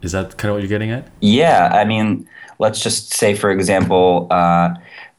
Is 0.01 0.11
that 0.11 0.35
kind 0.35 0.49
of 0.49 0.55
what 0.55 0.61
you're 0.61 0.67
getting 0.67 0.91
at? 0.91 1.07
Yeah, 1.21 1.69
I 1.71 1.85
mean, 1.85 2.27
let's 2.59 2.83
just 2.83 3.13
say, 3.13 3.33
for 3.33 3.49
example, 3.49 4.27
uh, 4.29 4.73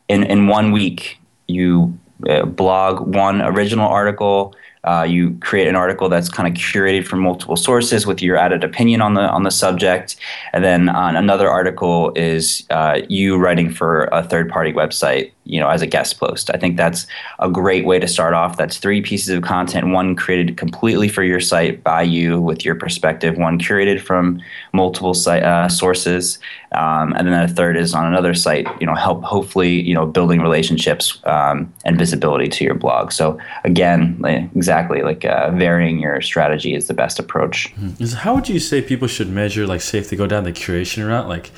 in 0.09 0.23
in 0.25 0.49
one 0.49 0.71
week 0.71 1.19
you 1.49 1.99
blog 2.47 3.14
one 3.14 3.43
original 3.43 3.88
article. 3.88 4.55
Uh, 4.85 5.07
you 5.09 5.37
create 5.41 5.69
an 5.69 5.76
article 5.76 6.09
that's 6.09 6.29
kind 6.29 6.49
of 6.49 6.61
curated 6.61 7.07
from 7.07 7.21
multiple 7.21 7.55
sources 7.55 8.05
with 8.05 8.21
your 8.21 8.37
added 8.37 8.64
opinion 8.64 9.00
on 9.00 9.14
the 9.14 9.23
on 9.23 9.45
the 9.45 9.50
subject, 9.50 10.17
and 10.52 10.64
then 10.64 10.88
on 10.88 11.14
another 11.14 11.49
article 11.49 12.12
is 12.17 12.67
uh, 12.71 13.00
you 13.09 13.37
writing 13.37 13.71
for 13.71 14.09
a 14.11 14.25
third 14.25 14.49
party 14.49 14.73
website, 14.73 15.31
you 15.44 15.61
know, 15.61 15.68
as 15.68 15.82
a 15.82 15.87
guest 15.87 16.18
post. 16.18 16.50
I 16.52 16.58
think 16.58 16.76
that's 16.76 17.06
a 17.38 17.50
great 17.50 17.84
way 17.84 17.99
to 17.99 18.08
start 18.08 18.34
off. 18.34 18.56
That's 18.56 18.78
three 18.78 19.00
pieces 19.00 19.30
of 19.30 19.42
content: 19.42 19.88
one 19.88 20.14
created 20.16 20.56
completely 20.56 21.08
for 21.08 21.22
your 21.22 21.40
site 21.40 21.82
by 21.82 22.02
you 22.02 22.40
with 22.40 22.64
your 22.64 22.75
perspective, 22.75 23.37
one 23.37 23.58
curated 23.58 24.00
from 24.00 24.40
multiple 24.72 25.14
site, 25.14 25.42
uh, 25.42 25.68
sources, 25.68 26.38
um, 26.72 27.12
and 27.14 27.28
then 27.28 27.42
a 27.42 27.49
third 27.49 27.76
is 27.76 27.94
on 27.94 28.06
another 28.06 28.34
site. 28.34 28.66
You 28.81 28.87
know, 28.87 28.94
help 28.94 29.22
hopefully 29.22 29.81
you 29.81 29.94
know 29.94 30.07
building 30.07 30.40
relationships 30.40 31.18
um, 31.24 31.72
and 31.85 31.96
visibility 31.98 32.48
to 32.48 32.64
your 32.64 32.74
blog. 32.74 33.12
So 33.12 33.38
again, 33.64 34.20
exactly 34.55 34.83
exactly 34.83 35.02
like 35.02 35.24
uh, 35.24 35.50
varying 35.50 35.98
your 35.98 36.20
strategy 36.20 36.74
is 36.74 36.87
the 36.87 36.94
best 36.94 37.18
approach 37.18 37.74
mm-hmm. 37.74 38.05
how 38.16 38.35
would 38.35 38.48
you 38.48 38.59
say 38.59 38.81
people 38.81 39.09
should 39.09 39.28
measure 39.28 39.66
like 39.66 39.81
say 39.81 39.98
if 39.98 40.09
they 40.11 40.16
go 40.16 40.26
down 40.26 40.44
the 40.44 40.52
curation 40.52 41.07
route 41.07 41.28
like 41.28 41.50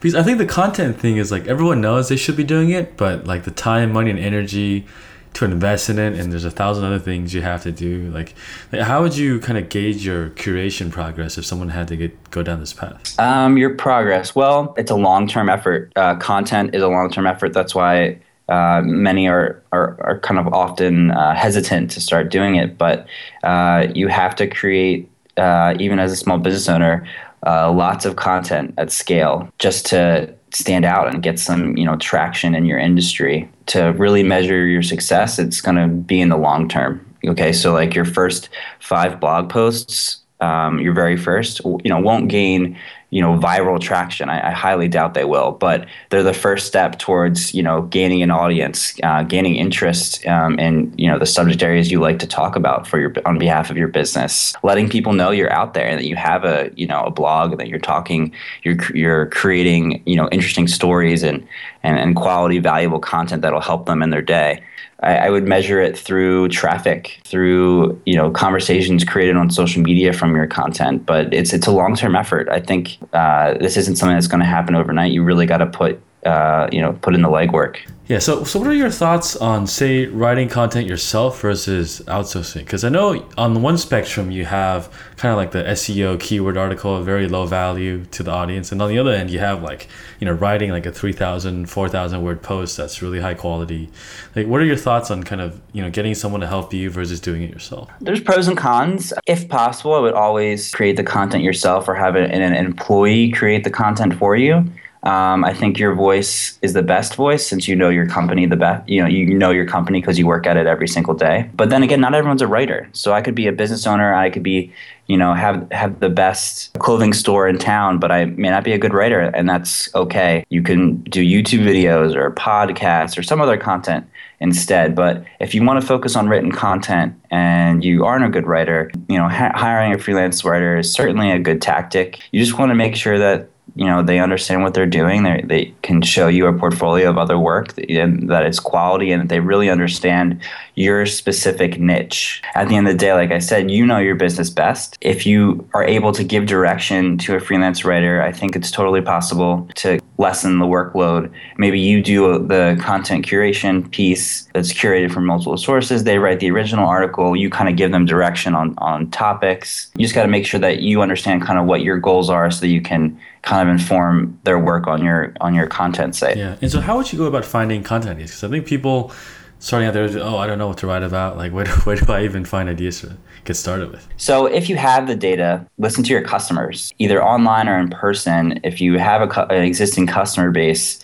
because 0.00 0.14
i 0.14 0.22
think 0.22 0.38
the 0.38 0.46
content 0.46 0.98
thing 0.98 1.16
is 1.16 1.30
like 1.30 1.46
everyone 1.46 1.80
knows 1.80 2.08
they 2.08 2.16
should 2.16 2.36
be 2.36 2.44
doing 2.44 2.70
it 2.70 2.96
but 2.96 3.26
like 3.26 3.44
the 3.44 3.50
time 3.50 3.92
money 3.92 4.10
and 4.10 4.18
energy 4.18 4.86
to 5.34 5.44
invest 5.44 5.88
in 5.88 5.98
it 5.98 6.14
and 6.14 6.32
there's 6.32 6.44
a 6.44 6.50
thousand 6.50 6.84
other 6.84 6.98
things 6.98 7.32
you 7.32 7.42
have 7.42 7.62
to 7.62 7.70
do. 7.70 8.10
Like, 8.10 8.34
like 8.72 8.82
how 8.82 9.02
would 9.02 9.16
you 9.16 9.38
kind 9.38 9.56
of 9.58 9.68
gauge 9.68 10.04
your 10.04 10.30
curation 10.30 10.90
progress 10.90 11.38
if 11.38 11.44
someone 11.44 11.68
had 11.68 11.86
to 11.88 11.96
get 11.96 12.30
go 12.30 12.42
down 12.42 12.60
this 12.60 12.72
path? 12.72 13.18
Um, 13.20 13.56
your 13.56 13.74
progress. 13.74 14.34
Well 14.34 14.74
it's 14.76 14.90
a 14.90 14.96
long-term 14.96 15.48
effort. 15.48 15.92
Uh, 15.94 16.16
content 16.16 16.74
is 16.74 16.82
a 16.82 16.88
long-term 16.88 17.26
effort. 17.26 17.52
That's 17.52 17.74
why 17.74 18.18
uh, 18.48 18.82
many 18.84 19.28
are, 19.28 19.62
are, 19.72 20.00
are 20.02 20.18
kind 20.20 20.40
of 20.40 20.52
often 20.52 21.10
uh, 21.10 21.34
hesitant 21.34 21.90
to 21.92 22.00
start 22.00 22.30
doing 22.30 22.56
it, 22.56 22.78
but 22.78 23.06
uh, 23.44 23.86
you 23.94 24.08
have 24.08 24.34
to 24.36 24.46
create, 24.46 25.10
uh, 25.36 25.74
even 25.78 25.98
as 25.98 26.10
a 26.10 26.16
small 26.16 26.38
business 26.38 26.66
owner, 26.66 27.06
uh, 27.46 27.70
lots 27.72 28.04
of 28.04 28.16
content 28.16 28.74
at 28.78 28.90
scale 28.90 29.48
just 29.58 29.86
to 29.86 30.32
stand 30.50 30.84
out 30.84 31.12
and 31.12 31.22
get 31.22 31.38
some 31.38 31.76
you 31.76 31.84
know 31.84 31.96
traction 31.96 32.54
in 32.54 32.64
your 32.64 32.78
industry. 32.78 33.48
To 33.66 33.88
really 33.92 34.22
measure 34.22 34.66
your 34.66 34.82
success, 34.82 35.38
it's 35.38 35.60
going 35.60 35.76
to 35.76 35.88
be 35.88 36.20
in 36.20 36.30
the 36.30 36.38
long 36.38 36.68
term. 36.68 37.04
Okay, 37.26 37.52
so 37.52 37.72
like 37.72 37.94
your 37.94 38.04
first 38.04 38.48
five 38.78 39.20
blog 39.20 39.50
posts 39.50 40.18
um, 40.40 40.78
your 40.78 40.92
very 40.92 41.16
first, 41.16 41.60
you 41.64 41.80
know, 41.86 41.98
won't 41.98 42.28
gain 42.28 42.78
you 43.10 43.22
know 43.22 43.38
viral 43.38 43.80
traction. 43.80 44.28
I, 44.28 44.48
I, 44.48 44.50
highly 44.50 44.88
doubt 44.88 45.14
they 45.14 45.24
will, 45.24 45.52
but 45.52 45.86
they're 46.10 46.22
the 46.22 46.34
first 46.34 46.66
step 46.66 46.98
towards 46.98 47.54
you 47.54 47.62
know 47.62 47.82
gaining 47.82 48.22
an 48.22 48.30
audience, 48.30 48.94
uh, 49.02 49.22
gaining 49.22 49.56
interest 49.56 50.26
um, 50.26 50.58
in 50.58 50.92
you 50.98 51.10
know 51.10 51.18
the 51.18 51.26
subject 51.26 51.62
areas 51.62 51.90
you 51.90 52.00
like 52.00 52.18
to 52.18 52.26
talk 52.26 52.54
about 52.54 52.86
for 52.86 52.98
your 52.98 53.12
on 53.24 53.38
behalf 53.38 53.70
of 53.70 53.76
your 53.76 53.88
business, 53.88 54.54
letting 54.62 54.88
people 54.88 55.12
know 55.14 55.30
you're 55.30 55.52
out 55.52 55.74
there 55.74 55.86
and 55.86 55.98
that 55.98 56.06
you 56.06 56.16
have 56.16 56.44
a 56.44 56.70
you 56.76 56.86
know 56.86 57.02
a 57.04 57.10
blog 57.10 57.52
and 57.52 57.60
that 57.60 57.68
you're 57.68 57.78
talking, 57.78 58.32
you're 58.62 58.76
you're 58.94 59.26
creating 59.26 60.02
you 60.04 60.16
know 60.16 60.28
interesting 60.30 60.68
stories 60.68 61.22
and 61.22 61.46
and, 61.82 61.98
and 61.98 62.16
quality 62.16 62.58
valuable 62.58 62.98
content 62.98 63.40
that'll 63.42 63.60
help 63.60 63.86
them 63.86 64.02
in 64.02 64.10
their 64.10 64.22
day. 64.22 64.62
I, 65.00 65.16
I, 65.16 65.30
would 65.30 65.46
measure 65.46 65.80
it 65.80 65.96
through 65.96 66.48
traffic, 66.48 67.20
through 67.24 68.00
you 68.04 68.16
know 68.16 68.30
conversations 68.30 69.04
created 69.04 69.36
on 69.36 69.50
social 69.50 69.82
media 69.82 70.12
from 70.12 70.34
your 70.34 70.46
content. 70.46 71.06
But 71.06 71.32
it's 71.32 71.52
it's 71.52 71.66
a 71.66 71.70
long 71.70 71.94
term 71.94 72.16
effort. 72.16 72.48
I 72.48 72.60
think 72.60 72.98
uh, 73.12 73.54
this 73.58 73.76
isn't 73.76 73.96
something 73.96 74.16
that's 74.16 74.26
going 74.26 74.40
to 74.40 74.46
happen 74.46 74.74
overnight. 74.74 75.12
You 75.12 75.22
really 75.22 75.46
got 75.46 75.58
to 75.58 75.66
put 75.66 76.00
uh, 76.26 76.68
you 76.72 76.80
know 76.80 76.94
put 76.94 77.14
in 77.14 77.22
the 77.22 77.28
legwork. 77.28 77.78
Yeah. 78.08 78.20
So 78.20 78.42
so 78.44 78.58
what 78.58 78.66
are 78.68 78.74
your 78.74 78.90
thoughts 78.90 79.36
on 79.36 79.66
say 79.66 80.06
writing 80.06 80.48
content 80.48 80.86
yourself 80.86 81.42
versus 81.42 82.00
outsourcing? 82.06 82.60
Because 82.60 82.82
I 82.82 82.88
know 82.88 83.28
on 83.36 83.52
the 83.52 83.60
one 83.60 83.76
spectrum 83.76 84.30
you 84.30 84.46
have 84.46 84.90
kind 85.18 85.30
of 85.30 85.36
like 85.36 85.50
the 85.50 85.62
SEO 85.64 86.18
keyword 86.18 86.56
article, 86.56 87.02
very 87.02 87.28
low 87.28 87.44
value 87.44 88.06
to 88.06 88.22
the 88.22 88.30
audience, 88.30 88.72
and 88.72 88.80
on 88.80 88.88
the 88.88 88.98
other 88.98 89.12
end 89.12 89.28
you 89.28 89.40
have 89.40 89.62
like 89.62 89.88
you 90.20 90.24
know 90.24 90.32
writing 90.32 90.70
like 90.70 90.86
a 90.86 90.92
3,000, 90.92 91.66
4,000 91.66 92.22
word 92.22 92.42
post 92.42 92.78
that's 92.78 93.02
really 93.02 93.20
high 93.20 93.34
quality. 93.34 93.90
Like, 94.34 94.46
what 94.46 94.62
are 94.62 94.64
your 94.64 94.76
thoughts 94.76 95.10
on 95.10 95.22
kind 95.22 95.42
of 95.42 95.60
you 95.74 95.82
know 95.82 95.90
getting 95.90 96.14
someone 96.14 96.40
to 96.40 96.46
help 96.46 96.72
you 96.72 96.88
versus 96.88 97.20
doing 97.20 97.42
it 97.42 97.50
yourself? 97.50 97.90
There's 98.00 98.20
pros 98.22 98.48
and 98.48 98.56
cons. 98.56 99.12
If 99.26 99.50
possible, 99.50 99.92
I 99.92 99.98
would 99.98 100.14
always 100.14 100.74
create 100.74 100.96
the 100.96 101.04
content 101.04 101.44
yourself 101.44 101.86
or 101.86 101.94
have 101.94 102.16
an, 102.16 102.30
an 102.30 102.54
employee 102.54 103.30
create 103.32 103.64
the 103.64 103.70
content 103.70 104.14
for 104.14 104.34
you. 104.34 104.64
Um, 105.02 105.44
I 105.44 105.54
think 105.54 105.78
your 105.78 105.94
voice 105.94 106.58
is 106.62 106.72
the 106.72 106.82
best 106.82 107.14
voice 107.14 107.46
since 107.46 107.68
you 107.68 107.76
know 107.76 107.88
your 107.88 108.06
company 108.06 108.46
the 108.46 108.56
best. 108.56 108.88
You 108.88 109.02
know 109.02 109.08
you 109.08 109.26
know 109.26 109.50
your 109.50 109.66
company 109.66 110.00
because 110.00 110.18
you 110.18 110.26
work 110.26 110.46
at 110.46 110.56
it 110.56 110.66
every 110.66 110.88
single 110.88 111.14
day. 111.14 111.48
But 111.54 111.70
then 111.70 111.82
again, 111.82 112.00
not 112.00 112.14
everyone's 112.14 112.42
a 112.42 112.46
writer. 112.46 112.88
So 112.92 113.12
I 113.12 113.22
could 113.22 113.34
be 113.34 113.46
a 113.46 113.52
business 113.52 113.86
owner. 113.86 114.12
I 114.14 114.30
could 114.30 114.42
be, 114.42 114.72
you 115.06 115.16
know, 115.16 115.34
have 115.34 115.70
have 115.70 116.00
the 116.00 116.08
best 116.08 116.72
clothing 116.78 117.12
store 117.12 117.48
in 117.48 117.58
town, 117.58 117.98
but 117.98 118.10
I 118.10 118.26
may 118.26 118.50
not 118.50 118.64
be 118.64 118.72
a 118.72 118.78
good 118.78 118.92
writer, 118.92 119.20
and 119.20 119.48
that's 119.48 119.94
okay. 119.94 120.44
You 120.48 120.62
can 120.62 121.02
do 121.02 121.22
YouTube 121.22 121.64
videos 121.64 122.14
or 122.14 122.32
podcasts 122.32 123.16
or 123.16 123.22
some 123.22 123.40
other 123.40 123.56
content 123.56 124.06
instead. 124.40 124.94
But 124.94 125.24
if 125.40 125.54
you 125.54 125.64
want 125.64 125.80
to 125.80 125.86
focus 125.86 126.16
on 126.16 126.28
written 126.28 126.52
content 126.52 127.14
and 127.30 127.84
you 127.84 128.04
aren't 128.04 128.24
a 128.24 128.28
good 128.28 128.46
writer, 128.46 128.90
you 129.08 129.18
know, 129.18 129.28
ha- 129.28 129.52
hiring 129.54 129.92
a 129.92 129.98
freelance 129.98 130.44
writer 130.44 130.76
is 130.78 130.92
certainly 130.92 131.30
a 131.30 131.38
good 131.38 131.60
tactic. 131.60 132.20
You 132.32 132.40
just 132.40 132.58
want 132.58 132.70
to 132.70 132.74
make 132.74 132.94
sure 132.94 133.18
that 133.18 133.48
you 133.74 133.86
know 133.86 134.02
they 134.02 134.18
understand 134.18 134.62
what 134.62 134.74
they're 134.74 134.86
doing. 134.86 135.22
They 135.22 135.42
they 135.44 135.74
can 135.82 136.02
show 136.02 136.28
you 136.28 136.46
a 136.46 136.52
portfolio 136.52 137.10
of 137.10 137.18
other 137.18 137.38
work 137.38 137.74
and 137.88 138.28
that 138.30 138.44
it's 138.44 138.60
quality 138.60 139.12
and 139.12 139.22
that 139.22 139.28
they 139.28 139.40
really 139.40 139.70
understand 139.70 140.40
your 140.74 141.06
specific 141.06 141.78
niche. 141.80 142.42
At 142.54 142.68
the 142.68 142.76
end 142.76 142.86
of 142.88 142.94
the 142.94 142.98
day, 142.98 143.12
like 143.12 143.30
I 143.30 143.38
said, 143.38 143.70
you 143.70 143.86
know 143.86 143.98
your 143.98 144.14
business 144.14 144.50
best. 144.50 144.96
If 145.00 145.26
you 145.26 145.68
are 145.74 145.84
able 145.84 146.12
to 146.12 146.24
give 146.24 146.46
direction 146.46 147.18
to 147.18 147.36
a 147.36 147.40
freelance 147.40 147.84
writer, 147.84 148.22
I 148.22 148.32
think 148.32 148.56
it's 148.56 148.70
totally 148.70 149.00
possible 149.00 149.68
to 149.76 150.00
lessen 150.18 150.58
the 150.58 150.66
workload. 150.66 151.32
Maybe 151.56 151.78
you 151.78 152.02
do 152.02 152.46
the 152.46 152.76
content 152.80 153.24
curation 153.24 153.88
piece 153.90 154.48
that's 154.52 154.72
curated 154.72 155.12
from 155.12 155.24
multiple 155.24 155.56
sources. 155.56 156.04
They 156.04 156.18
write 156.18 156.40
the 156.40 156.50
original 156.50 156.86
article. 156.86 157.36
You 157.36 157.48
kind 157.48 157.68
of 157.68 157.76
give 157.76 157.92
them 157.92 158.04
direction 158.04 158.54
on 158.54 158.74
on 158.78 159.10
topics. 159.10 159.90
You 159.96 160.04
just 160.04 160.14
got 160.14 160.22
to 160.22 160.28
make 160.28 160.44
sure 160.44 160.60
that 160.60 160.80
you 160.80 161.02
understand 161.02 161.42
kind 161.42 161.58
of 161.58 161.66
what 161.66 161.82
your 161.82 161.98
goals 161.98 162.28
are 162.28 162.50
so 162.50 162.66
you 162.66 162.82
can 162.82 163.18
kind 163.42 163.66
of 163.66 163.72
inform 163.72 164.38
their 164.42 164.58
work 164.58 164.86
on 164.88 165.02
your 165.02 165.32
on 165.40 165.54
your 165.54 165.68
content 165.68 166.16
site. 166.16 166.36
Yeah. 166.36 166.56
And 166.60 166.70
so, 166.70 166.80
how 166.80 166.96
would 166.96 167.12
you 167.12 167.18
go 167.18 167.26
about 167.26 167.44
finding 167.44 167.82
content? 167.82 168.18
Because 168.18 168.42
I 168.42 168.48
think 168.48 168.66
people 168.66 169.12
starting 169.58 169.88
out 169.88 169.94
there, 169.94 170.08
oh, 170.22 170.36
I 170.36 170.46
don't 170.46 170.58
know 170.58 170.68
what 170.68 170.78
to 170.78 170.86
write 170.86 171.02
about. 171.02 171.36
Like, 171.36 171.52
where 171.56 171.64
do, 171.64 171.70
where 171.70 171.96
do 171.96 172.12
I 172.12 172.24
even 172.24 172.44
find 172.44 172.68
ideas 172.68 173.00
to 173.00 173.16
get 173.44 173.54
started 173.54 173.90
with? 173.90 174.06
So, 174.16 174.46
if 174.46 174.68
you 174.68 174.76
have 174.76 175.06
the 175.06 175.16
data, 175.16 175.66
listen 175.78 176.04
to 176.04 176.10
your 176.10 176.22
customers, 176.22 176.92
either 176.98 177.22
online 177.22 177.68
or 177.68 177.78
in 177.78 177.88
person. 177.90 178.60
If 178.64 178.80
you 178.80 178.98
have 178.98 179.22
a, 179.22 179.46
an 179.46 179.62
existing 179.62 180.06
customer 180.06 180.50
base 180.50 181.00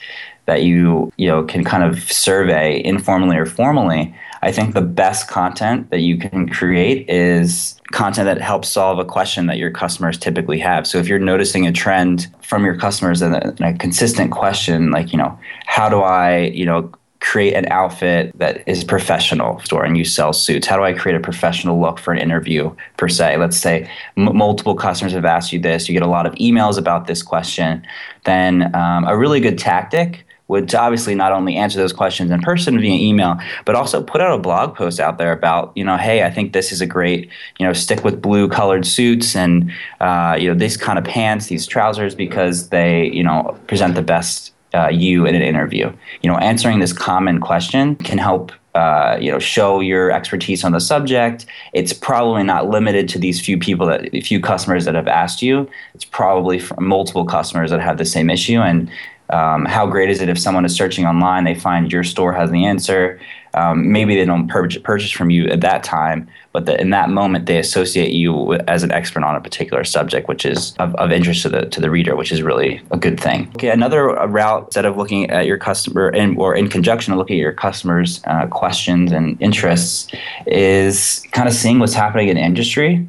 that 0.46 0.62
you 0.62 1.10
you 1.16 1.26
know 1.26 1.42
can 1.42 1.64
kind 1.64 1.82
of 1.82 2.02
survey 2.12 2.82
informally 2.84 3.36
or 3.36 3.46
formally, 3.46 4.14
I 4.44 4.52
think 4.52 4.74
the 4.74 4.82
best 4.82 5.26
content 5.26 5.88
that 5.88 6.00
you 6.00 6.18
can 6.18 6.50
create 6.50 7.08
is 7.08 7.80
content 7.92 8.26
that 8.26 8.42
helps 8.42 8.68
solve 8.68 8.98
a 8.98 9.04
question 9.04 9.46
that 9.46 9.56
your 9.56 9.70
customers 9.70 10.18
typically 10.18 10.58
have. 10.58 10.86
So 10.86 10.98
if 10.98 11.08
you're 11.08 11.18
noticing 11.18 11.66
a 11.66 11.72
trend 11.72 12.28
from 12.42 12.62
your 12.62 12.76
customers 12.76 13.22
and 13.22 13.34
a, 13.34 13.48
and 13.48 13.60
a 13.60 13.72
consistent 13.78 14.32
question, 14.32 14.90
like, 14.90 15.12
you 15.12 15.18
know, 15.18 15.38
how 15.64 15.88
do 15.88 16.02
I, 16.02 16.40
you 16.52 16.66
know, 16.66 16.92
create 17.24 17.54
an 17.54 17.66
outfit 17.70 18.38
that 18.38 18.62
is 18.68 18.84
professional 18.84 19.58
store 19.60 19.82
and 19.82 19.96
you 19.96 20.04
sell 20.04 20.32
suits? 20.32 20.66
How 20.66 20.76
do 20.76 20.84
i 20.84 20.92
create 20.92 21.16
a 21.16 21.20
professional 21.20 21.80
look 21.80 21.98
for 21.98 22.12
an 22.12 22.18
interview 22.18 22.74
per 22.98 23.08
se? 23.08 23.38
Let's 23.38 23.56
say 23.56 23.90
m- 24.18 24.36
multiple 24.36 24.74
customers 24.74 25.14
have 25.14 25.24
asked 25.24 25.52
you 25.52 25.58
this 25.58 25.88
you 25.88 25.94
get 25.94 26.02
a 26.02 26.06
lot 26.06 26.26
of 26.26 26.34
emails 26.34 26.76
about 26.78 27.06
this 27.06 27.22
question. 27.22 27.84
Then 28.24 28.74
um, 28.76 29.04
a 29.04 29.16
really 29.16 29.40
good 29.40 29.58
tactic 29.58 30.26
would 30.48 30.74
obviously 30.74 31.14
not 31.14 31.32
only 31.32 31.56
answer 31.56 31.78
those 31.78 31.94
questions 31.94 32.30
in 32.30 32.40
person 32.42 32.78
via 32.78 32.92
email, 32.92 33.38
but 33.64 33.74
also 33.74 34.02
put 34.02 34.20
out 34.20 34.38
a 34.38 34.38
blog 34.38 34.74
post 34.76 35.00
out 35.00 35.16
there 35.16 35.32
about, 35.32 35.72
you 35.74 35.82
know, 35.82 35.96
hey, 35.96 36.22
I 36.22 36.30
think 36.30 36.52
this 36.52 36.70
is 36.70 36.82
a 36.82 36.86
great, 36.86 37.30
you 37.58 37.66
know, 37.66 37.72
stick 37.72 38.04
with 38.04 38.20
blue 38.20 38.48
colored 38.48 38.86
suits 38.86 39.34
and, 39.34 39.72
uh, 40.00 40.36
you 40.38 40.48
know, 40.48 40.54
these 40.54 40.76
kind 40.76 40.98
of 40.98 41.04
pants, 41.04 41.46
these 41.46 41.66
trousers, 41.66 42.14
because 42.14 42.68
they, 42.68 43.10
you 43.10 43.22
know, 43.22 43.58
present 43.66 43.94
the 43.94 44.02
best 44.02 44.53
uh, 44.74 44.88
you 44.88 45.24
in 45.26 45.34
an 45.34 45.42
interview. 45.42 45.92
You 46.22 46.30
know, 46.30 46.38
answering 46.38 46.80
this 46.80 46.92
common 46.92 47.40
question 47.40 47.96
can 47.96 48.18
help 48.18 48.52
uh, 48.74 49.16
you 49.20 49.30
know, 49.30 49.38
show 49.38 49.78
your 49.78 50.10
expertise 50.10 50.64
on 50.64 50.72
the 50.72 50.80
subject. 50.80 51.46
It's 51.72 51.92
probably 51.92 52.42
not 52.42 52.68
limited 52.68 53.08
to 53.10 53.20
these 53.20 53.40
few 53.40 53.56
people 53.56 53.86
that, 53.86 54.12
a 54.12 54.20
few 54.20 54.40
customers 54.40 54.84
that 54.84 54.96
have 54.96 55.06
asked 55.06 55.42
you. 55.42 55.70
It's 55.94 56.04
probably 56.04 56.60
multiple 56.80 57.24
customers 57.24 57.70
that 57.70 57.80
have 57.80 57.98
the 57.98 58.04
same 58.04 58.30
issue, 58.30 58.58
and 58.58 58.90
um, 59.30 59.64
how 59.64 59.86
great 59.86 60.10
is 60.10 60.20
it 60.20 60.28
if 60.28 60.38
someone 60.38 60.64
is 60.64 60.74
searching 60.74 61.06
online, 61.06 61.44
they 61.44 61.54
find 61.54 61.90
your 61.92 62.04
store 62.04 62.32
has 62.32 62.50
the 62.50 62.64
answer. 62.64 63.20
Um, 63.54 63.92
maybe 63.92 64.16
they 64.16 64.24
don't 64.24 64.48
pur- 64.48 64.68
purchase 64.82 65.10
from 65.10 65.30
you 65.30 65.48
at 65.48 65.60
that 65.60 65.84
time, 65.84 66.28
but 66.52 66.66
the, 66.66 66.80
in 66.80 66.90
that 66.90 67.08
moment 67.08 67.46
they 67.46 67.58
associate 67.58 68.12
you 68.12 68.54
as 68.68 68.82
an 68.82 68.90
expert 68.90 69.22
on 69.22 69.36
a 69.36 69.40
particular 69.40 69.84
subject, 69.84 70.28
which 70.28 70.44
is 70.44 70.74
of, 70.78 70.94
of, 70.96 71.12
interest 71.12 71.42
to 71.42 71.48
the 71.48 71.66
to 71.66 71.80
the 71.80 71.90
reader, 71.90 72.16
which 72.16 72.32
is 72.32 72.42
really 72.42 72.82
a 72.90 72.96
good 72.96 73.18
thing. 73.18 73.48
Okay, 73.54 73.70
another 73.70 74.06
route 74.06 74.64
instead 74.64 74.84
of 74.84 74.96
looking 74.96 75.30
at 75.30 75.46
your 75.46 75.58
customer 75.58 76.08
in, 76.10 76.36
or 76.36 76.54
in 76.54 76.68
conjunction 76.68 77.16
looking 77.16 77.36
at 77.36 77.40
your 77.40 77.52
customers' 77.52 78.20
uh, 78.26 78.46
questions 78.48 79.12
and 79.12 79.40
interests 79.40 80.10
is 80.46 81.24
kind 81.32 81.48
of 81.48 81.54
seeing 81.54 81.78
what's 81.78 81.94
happening 81.94 82.28
in 82.28 82.36
industry 82.36 83.08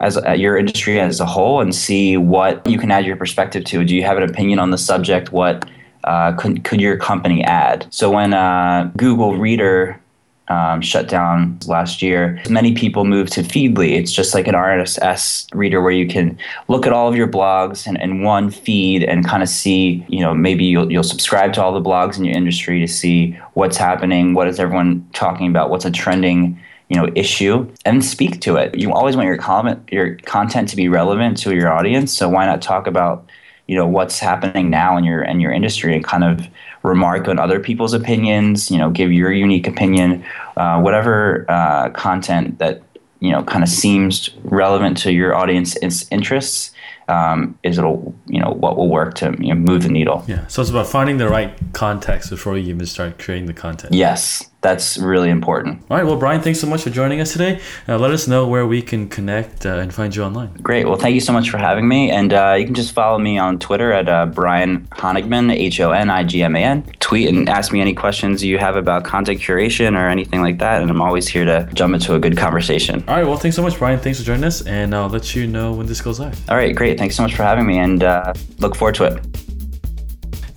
as 0.00 0.16
uh, 0.16 0.32
your 0.32 0.56
industry 0.56 0.98
as 0.98 1.20
a 1.20 1.26
whole 1.26 1.60
and 1.60 1.74
see 1.74 2.16
what 2.16 2.66
you 2.66 2.78
can 2.78 2.90
add 2.90 3.04
your 3.04 3.16
perspective 3.16 3.64
to. 3.64 3.84
Do 3.84 3.94
you 3.94 4.02
have 4.02 4.16
an 4.16 4.22
opinion 4.22 4.58
on 4.58 4.70
the 4.70 4.78
subject? 4.78 5.30
What 5.32 5.68
uh, 6.04 6.32
could, 6.32 6.64
could 6.64 6.80
your 6.80 6.96
company 6.96 7.44
add? 7.44 7.86
So 7.90 8.10
when 8.10 8.34
uh, 8.34 8.90
Google 8.96 9.36
Reader 9.36 10.00
um, 10.48 10.80
shut 10.82 11.08
down 11.08 11.58
last 11.66 12.02
year, 12.02 12.42
many 12.50 12.74
people 12.74 13.04
moved 13.04 13.32
to 13.34 13.42
Feedly. 13.42 13.96
It's 13.96 14.10
just 14.10 14.34
like 14.34 14.48
an 14.48 14.54
RSS 14.54 15.46
reader 15.54 15.80
where 15.80 15.92
you 15.92 16.08
can 16.08 16.36
look 16.66 16.86
at 16.86 16.92
all 16.92 17.08
of 17.08 17.14
your 17.14 17.28
blogs 17.28 17.86
in, 17.86 17.96
in 18.00 18.22
one 18.22 18.50
feed 18.50 19.04
and 19.04 19.24
kind 19.24 19.42
of 19.44 19.48
see, 19.48 20.04
you 20.08 20.20
know, 20.20 20.34
maybe 20.34 20.64
you'll, 20.64 20.90
you'll 20.90 21.04
subscribe 21.04 21.52
to 21.52 21.62
all 21.62 21.72
the 21.72 21.80
blogs 21.80 22.18
in 22.18 22.24
your 22.24 22.36
industry 22.36 22.80
to 22.80 22.88
see 22.88 23.38
what's 23.54 23.76
happening, 23.76 24.34
what 24.34 24.48
is 24.48 24.58
everyone 24.58 25.08
talking 25.12 25.46
about, 25.46 25.70
what's 25.70 25.84
a 25.84 25.90
trending 25.90 26.60
you 26.90 26.96
know 26.96 27.08
issue 27.14 27.70
and 27.84 28.04
speak 28.04 28.40
to 28.40 28.56
it. 28.56 28.76
You 28.76 28.92
always 28.92 29.16
want 29.16 29.26
your 29.26 29.38
comment 29.38 29.88
your 29.92 30.16
content 30.16 30.68
to 30.70 30.76
be 30.76 30.88
relevant 30.88 31.38
to 31.38 31.54
your 31.54 31.72
audience. 31.72 32.12
So 32.12 32.28
why 32.28 32.44
not 32.46 32.60
talk 32.60 32.88
about 32.88 33.30
you 33.70 33.76
know 33.76 33.86
what's 33.86 34.18
happening 34.18 34.68
now 34.68 34.96
in 34.96 35.04
your 35.04 35.22
in 35.22 35.38
your 35.38 35.52
industry 35.52 35.94
and 35.94 36.02
kind 36.02 36.24
of 36.24 36.44
remark 36.82 37.28
on 37.28 37.38
other 37.38 37.60
people's 37.60 37.94
opinions. 37.94 38.68
You 38.68 38.78
know, 38.78 38.90
give 38.90 39.12
your 39.12 39.30
unique 39.30 39.68
opinion, 39.68 40.24
uh, 40.56 40.80
whatever 40.80 41.46
uh, 41.48 41.90
content 41.90 42.58
that 42.58 42.82
you 43.20 43.30
know 43.30 43.44
kind 43.44 43.62
of 43.62 43.70
seems 43.70 44.30
relevant 44.42 44.96
to 45.04 45.12
your 45.12 45.36
audience's 45.36 46.08
interests 46.10 46.72
um, 47.08 47.58
is 47.62 47.78
it'll 47.78 48.14
you 48.26 48.40
know 48.40 48.50
what 48.50 48.76
will 48.76 48.88
work 48.88 49.14
to 49.14 49.36
you 49.38 49.54
know, 49.54 49.60
move 49.60 49.82
the 49.82 49.88
needle. 49.88 50.24
Yeah. 50.26 50.46
So 50.46 50.62
it's 50.62 50.70
about 50.70 50.86
finding 50.86 51.18
the 51.18 51.28
right 51.28 51.52
context 51.72 52.30
before 52.30 52.56
you 52.56 52.70
even 52.70 52.86
start 52.86 53.18
creating 53.18 53.46
the 53.46 53.54
content. 53.54 53.94
Yes, 53.94 54.50
that's 54.60 54.98
really 54.98 55.30
important. 55.30 55.82
All 55.90 55.96
right. 55.96 56.04
Well, 56.04 56.16
Brian, 56.16 56.40
thanks 56.42 56.60
so 56.60 56.66
much 56.66 56.82
for 56.82 56.90
joining 56.90 57.20
us 57.20 57.32
today. 57.32 57.60
Uh, 57.88 57.98
let 57.98 58.10
us 58.10 58.28
know 58.28 58.46
where 58.46 58.66
we 58.66 58.82
can 58.82 59.08
connect 59.08 59.64
uh, 59.64 59.78
and 59.78 59.92
find 59.92 60.14
you 60.14 60.22
online. 60.22 60.52
Great. 60.62 60.86
Well, 60.86 60.96
thank 60.96 61.14
you 61.14 61.20
so 61.20 61.32
much 61.32 61.50
for 61.50 61.58
having 61.58 61.88
me. 61.88 62.10
And 62.10 62.32
uh, 62.32 62.56
you 62.58 62.66
can 62.66 62.74
just 62.74 62.92
follow 62.92 63.18
me 63.18 63.38
on 63.38 63.58
Twitter 63.58 63.92
at 63.92 64.08
uh, 64.08 64.26
Brian 64.26 64.86
Honigman, 64.88 65.50
H 65.52 65.80
O 65.80 65.92
N 65.92 66.10
I 66.10 66.24
G 66.24 66.42
M 66.42 66.56
A 66.56 66.62
N. 66.62 66.82
Tweet 67.00 67.28
and 67.28 67.48
ask 67.48 67.72
me 67.72 67.80
any 67.80 67.94
questions 67.94 68.44
you 68.44 68.58
have 68.58 68.76
about 68.76 69.04
content 69.04 69.40
curation 69.40 69.96
or 69.96 70.08
anything 70.08 70.42
like 70.42 70.58
that. 70.58 70.82
And 70.82 70.90
I'm 70.90 71.00
always 71.00 71.26
here 71.26 71.44
to 71.44 71.68
jump 71.72 71.94
into 71.94 72.14
a 72.14 72.18
good 72.18 72.36
conversation. 72.36 73.02
All 73.08 73.16
right. 73.16 73.26
Well, 73.26 73.38
thanks 73.38 73.56
so 73.56 73.62
much, 73.62 73.78
Brian. 73.78 73.98
Thanks 73.98 74.18
for 74.18 74.26
joining 74.26 74.44
us. 74.44 74.66
And 74.66 74.94
I'll 74.94 75.08
let 75.08 75.34
you 75.34 75.46
know 75.46 75.72
when 75.72 75.86
this 75.86 76.00
goes 76.00 76.20
live. 76.20 76.38
All 76.50 76.56
right. 76.56 76.76
Great. 76.80 76.96
Thanks 76.96 77.14
so 77.14 77.22
much 77.22 77.34
for 77.34 77.42
having 77.42 77.66
me 77.66 77.76
and 77.78 78.02
uh, 78.02 78.32
look 78.58 78.74
forward 78.74 78.94
to 78.94 79.04
it. 79.04 79.49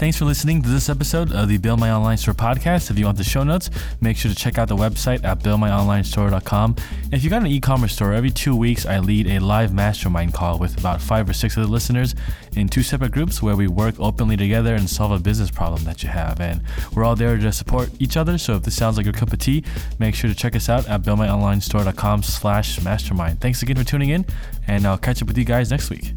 Thanks 0.03 0.17
for 0.17 0.25
listening 0.25 0.61
to 0.61 0.67
this 0.67 0.89
episode 0.89 1.31
of 1.31 1.47
the 1.47 1.57
Build 1.57 1.79
My 1.79 1.89
Online 1.89 2.17
Store 2.17 2.33
podcast. 2.33 2.91
If 2.91 2.99
you 2.99 3.05
want 3.05 3.17
the 3.17 3.23
show 3.23 3.45
notes, 3.45 3.69
make 4.01 4.17
sure 4.17 4.29
to 4.29 4.35
check 4.35 4.57
out 4.57 4.67
the 4.67 4.75
website 4.75 5.23
at 5.23 5.39
buildmyonlinestore.com. 5.39 6.75
If 7.13 7.23
you 7.23 7.29
got 7.29 7.39
an 7.39 7.47
e-commerce 7.47 7.93
store, 7.93 8.11
every 8.11 8.29
two 8.29 8.53
weeks 8.53 8.85
I 8.85 8.99
lead 8.99 9.27
a 9.27 9.39
live 9.39 9.73
mastermind 9.73 10.33
call 10.33 10.59
with 10.59 10.77
about 10.77 10.99
five 10.99 11.29
or 11.29 11.31
six 11.31 11.55
of 11.55 11.63
the 11.63 11.69
listeners 11.71 12.15
in 12.57 12.67
two 12.67 12.83
separate 12.83 13.13
groups 13.13 13.41
where 13.41 13.55
we 13.55 13.69
work 13.69 13.97
openly 13.97 14.35
together 14.35 14.75
and 14.75 14.89
solve 14.89 15.13
a 15.13 15.19
business 15.19 15.49
problem 15.49 15.85
that 15.85 16.03
you 16.03 16.09
have. 16.09 16.41
And 16.41 16.61
we're 16.93 17.05
all 17.05 17.15
there 17.15 17.37
to 17.37 17.51
support 17.53 17.89
each 17.99 18.17
other. 18.17 18.37
So 18.37 18.55
if 18.55 18.63
this 18.63 18.75
sounds 18.75 18.97
like 18.97 19.05
your 19.05 19.13
cup 19.13 19.31
of 19.31 19.39
tea, 19.39 19.63
make 19.99 20.15
sure 20.15 20.29
to 20.29 20.35
check 20.35 20.53
us 20.53 20.67
out 20.67 20.85
at 20.89 21.03
buildmyonlinestore.com 21.03 22.23
slash 22.23 22.81
mastermind. 22.81 23.39
Thanks 23.39 23.61
again 23.61 23.77
for 23.77 23.85
tuning 23.85 24.09
in, 24.09 24.25
and 24.67 24.85
I'll 24.85 24.97
catch 24.97 25.21
up 25.21 25.29
with 25.29 25.37
you 25.37 25.45
guys 25.45 25.71
next 25.71 25.89
week. 25.89 26.11